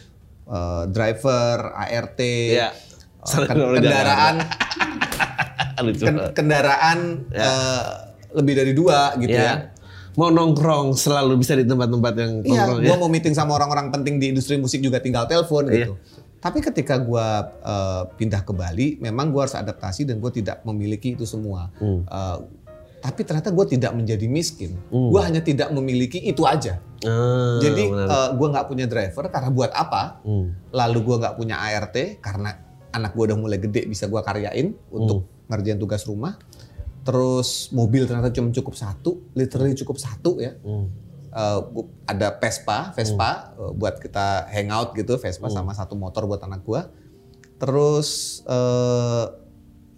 [0.48, 2.70] uh, driver, ART, Iya.
[2.72, 3.68] uh, Standar
[5.76, 6.98] orang kendaraan kendaraan
[7.30, 7.84] uh,
[8.34, 9.44] lebih dari dua gitu Ya.
[9.44, 9.56] ya.
[10.14, 13.00] Mau nongkrong selalu bisa di tempat-tempat yang Iya, nongkrong gua ya.
[13.00, 15.90] mau meeting sama orang-orang penting di industri musik juga tinggal telepon Iya.
[15.90, 15.92] gitu.
[16.38, 17.26] Tapi ketika gua
[17.58, 21.72] uh, pindah ke Bali, memang gua harus adaptasi dan gue tidak memiliki itu semua.
[21.80, 22.04] Hmm.
[22.06, 22.38] Uh,
[23.00, 24.80] tapi ternyata gue tidak menjadi miskin.
[24.88, 25.12] Hmm.
[25.12, 26.80] Gue hanya tidak memiliki itu aja.
[27.04, 30.24] Ah, Jadi uh, gue nggak punya driver karena buat apa?
[30.24, 30.56] Hmm.
[30.72, 31.92] Lalu gue nggak punya ART
[32.24, 32.56] karena
[32.96, 36.36] anak gue udah mulai gede bisa gue karyain untuk ngerjain tugas rumah.
[37.04, 40.56] Terus mobil ternyata cuma cukup satu, literally cukup satu ya.
[40.64, 40.88] Hmm.
[41.34, 46.62] Uh, ada Vespa, Vespa uh, buat kita hangout gitu, Vespa sama satu motor buat anak
[46.64, 46.88] gua.
[47.58, 49.34] Terus uh,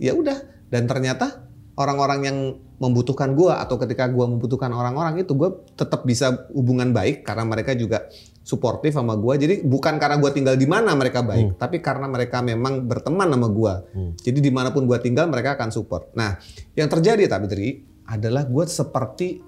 [0.01, 0.43] ya udah
[0.73, 2.39] dan ternyata orang-orang yang
[2.81, 7.77] membutuhkan gua atau ketika gua membutuhkan orang-orang itu gua tetap bisa hubungan baik karena mereka
[7.77, 8.09] juga
[8.47, 9.35] suportif sama gua.
[9.35, 13.49] Jadi bukan karena gua tinggal di mana mereka baik, tapi karena mereka memang berteman sama
[13.51, 13.83] gua.
[14.23, 16.15] Jadi di mana pun gua tinggal mereka akan support.
[16.15, 16.39] Nah,
[16.79, 17.69] yang terjadi tapi Dri
[18.07, 19.43] adalah gua seperti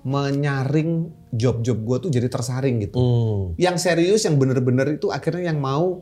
[0.00, 2.96] menyaring job-job gue tuh jadi tersaring gitu.
[2.96, 3.42] Hmm.
[3.60, 6.00] Yang serius, yang bener-bener itu akhirnya yang mau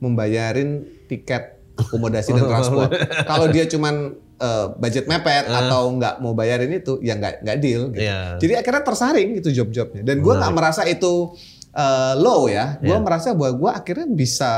[0.00, 2.90] membayarin tiket akomodasi dan transport.
[3.28, 7.92] Kalau dia cuman eh, budget mepet atau nggak mau bayarin itu, ya nggak nggak deal.
[7.92, 8.08] Gitu.
[8.08, 8.40] Iya.
[8.40, 10.02] Jadi akhirnya tersaring itu job-jobnya.
[10.02, 11.36] Dan gue nggak merasa itu
[11.74, 12.78] eh, low ya.
[12.78, 13.02] Gue Iya.
[13.02, 14.52] merasa bahwa gue akhirnya bisa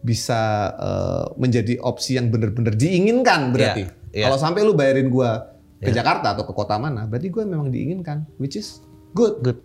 [0.00, 0.40] bisa
[0.72, 3.84] eh, menjadi opsi yang bener-bener diinginkan berarti.
[3.84, 4.24] Iya, iya.
[4.24, 5.30] Kalau sampai lu bayarin gue
[5.76, 8.80] ke Jakarta atau ke kota mana, berarti gue memang diinginkan, which is
[9.12, 9.38] good.
[9.44, 9.60] Good.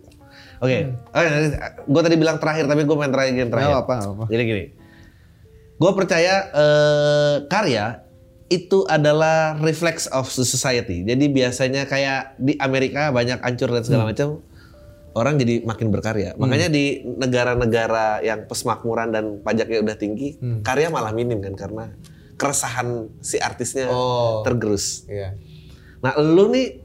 [0.58, 0.94] Oke,
[1.84, 3.74] gue tadi bilang terakhir tapi gue main terakhir Nggak terakhir.
[3.80, 4.24] apa apa.
[4.30, 4.64] Jadi gini,
[5.74, 7.86] gue percaya eh, karya
[8.46, 11.02] itu adalah reflex of the society.
[11.02, 14.44] Jadi biasanya kayak di Amerika banyak hancur dan segala macam,
[15.12, 16.34] orang jadi makin berkarya.
[16.36, 21.84] Makanya di negara-negara yang pesmakmuran dan pajaknya udah tinggi, karya malah minim kan karena
[22.36, 24.42] keresahan si artisnya Oh.
[24.42, 25.06] tergerus.
[25.06, 25.36] Iya.
[26.02, 26.82] Nah, lu nih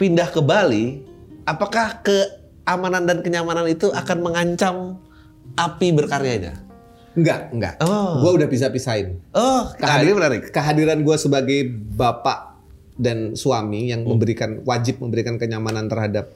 [0.00, 1.04] pindah ke Bali,
[1.44, 4.76] apakah keamanan dan kenyamanan itu akan mengancam
[5.54, 6.64] api berkaryanya?
[7.16, 7.74] Enggak, enggak.
[7.80, 8.20] Oh.
[8.20, 9.20] Gue udah bisa pisahin.
[9.32, 10.52] Oh, ini menarik.
[10.52, 11.64] Kehadiran gue sebagai
[11.96, 12.56] bapak
[12.96, 14.16] dan suami yang Hmm.
[14.16, 16.32] memberikan wajib memberikan kenyamanan terhadap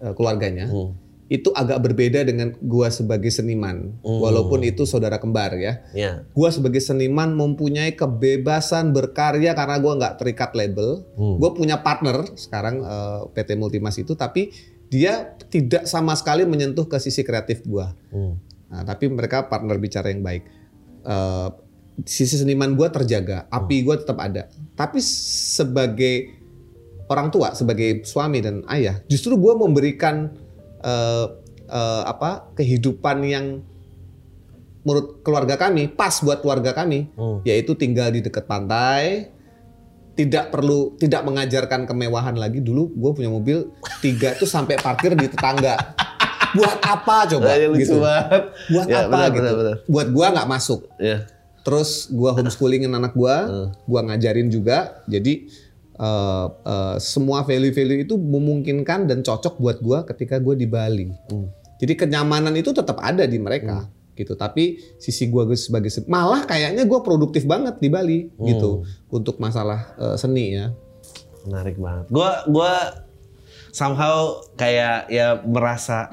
[0.00, 0.92] eh, keluarganya, Hmm.
[1.26, 4.20] itu agak berbeda dengan gue sebagai seniman, Hmm.
[4.22, 5.82] walaupun itu saudara kembar ya.
[5.90, 6.22] Ya.
[6.30, 11.02] Gue sebagai seniman mempunyai kebebasan berkarya karena gue nggak terikat label.
[11.18, 11.42] Hmm.
[11.42, 14.54] Gue punya partner sekarang eh, PT Multimas itu, tapi
[14.86, 17.86] dia tidak sama sekali menyentuh ke sisi kreatif gue.
[18.14, 18.38] Hmm.
[18.66, 20.46] Nah, tapi mereka partner bicara yang baik.
[21.02, 21.48] Eh,
[22.04, 24.46] sisi seniman gue terjaga, api gue tetap ada.
[24.76, 26.28] Tapi sebagai
[27.06, 30.30] orang tua, sebagai suami dan ayah, justru gue memberikan
[30.78, 31.26] eh,
[31.66, 33.46] eh, apa kehidupan yang
[34.80, 37.42] menurut keluarga kami pas buat keluarga kami, Hmm.
[37.42, 39.34] yaitu tinggal di dekat pantai.
[40.16, 42.64] Tidak perlu, tidak mengajarkan kemewahan lagi.
[42.64, 43.68] Dulu gue punya mobil
[44.00, 45.76] tiga tuh sampai parkir di tetangga.
[46.56, 47.52] Buat apa coba?
[47.52, 48.42] Ah, lucu gitu banget.
[48.72, 49.42] buat Ya, apa benar, gitu.
[49.42, 49.76] benar, benar.
[49.84, 50.80] Buat gua nggak masuk.
[50.96, 51.28] Ya.
[51.60, 53.68] Terus gua homeschoolingin anak gua, Hmm.
[53.84, 55.04] gua ngajarin juga.
[55.04, 55.52] Jadi
[55.96, 61.10] eh, eh, semua value-value itu memungkinkan dan cocok buat gua ketika gua di Bali.
[61.32, 61.48] Hmm.
[61.76, 64.32] Jadi kenyamanan itu tetap ada di mereka gitu.
[64.32, 70.16] Tapi sisi gua sebagai malah kayaknya gua produktif banget di Bali gitu untuk masalah eh,
[70.16, 70.72] seni ya.
[71.48, 72.08] Menarik banget.
[72.12, 72.72] Gua gua
[73.72, 76.08] somehow kayak ya merasa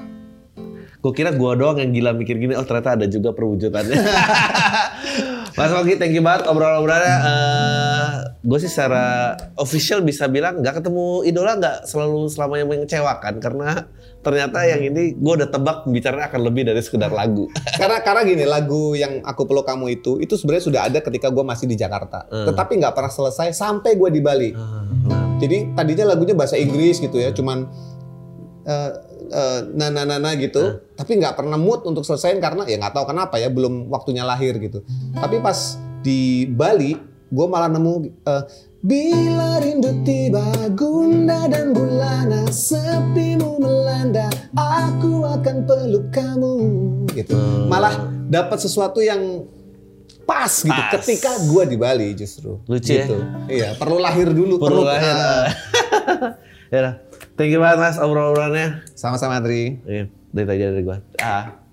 [1.04, 3.92] Gue kira gua doang yang gila mikir gini, oh ternyata ada juga perwujudannya.
[5.54, 7.16] Mas Ogi, thank you banget obrolan-obrolannya.
[8.44, 13.88] gue sih secara official bisa bilang nggak ketemu idola nggak selalu selamanya mengecewakan karena
[14.20, 17.48] ternyata yang ini gue udah tebak pembicaraan akan lebih dari sekedar lagu.
[17.80, 21.40] karena karena gini lagu yang aku peluk kamu itu itu sebenarnya sudah ada ketika gue
[21.40, 24.50] masih di Jakarta tetapi nggak pernah selesai sampai gue di Bali
[25.40, 27.64] jadi tadinya lagunya bahasa Inggris gitu ya cuman
[28.64, 28.90] eh
[29.30, 32.94] eh, na na na na gitu tapi nggak pernah mood untuk selesaiin karena ya nggak
[32.94, 36.96] tahu kenapa ya belum waktunya lahir gitu tapi pas di Bali
[37.28, 37.94] gue malah nemu
[38.28, 38.44] eh,
[38.84, 40.44] Bila rindu tiba
[40.76, 46.54] gunda dan bulana sepimu melanda aku akan peluk kamu
[47.16, 47.32] gitu
[47.64, 47.96] malah
[48.28, 49.48] dapat sesuatu yang
[50.28, 50.92] pas gitu Pas.
[51.00, 53.04] ketika gua di Bali justru Lucu ya?
[53.08, 53.16] gitu.
[53.48, 55.14] iya perlu lahir dulu Perlu lahir.
[55.16, 55.44] ah.
[56.72, 56.94] ya udah.
[57.34, 58.86] Thank you banget mas obrolan-obrolannya.
[58.94, 60.98] sama-sama Adri Iya, dari tadi dari gue.
[61.18, 61.63] Ah.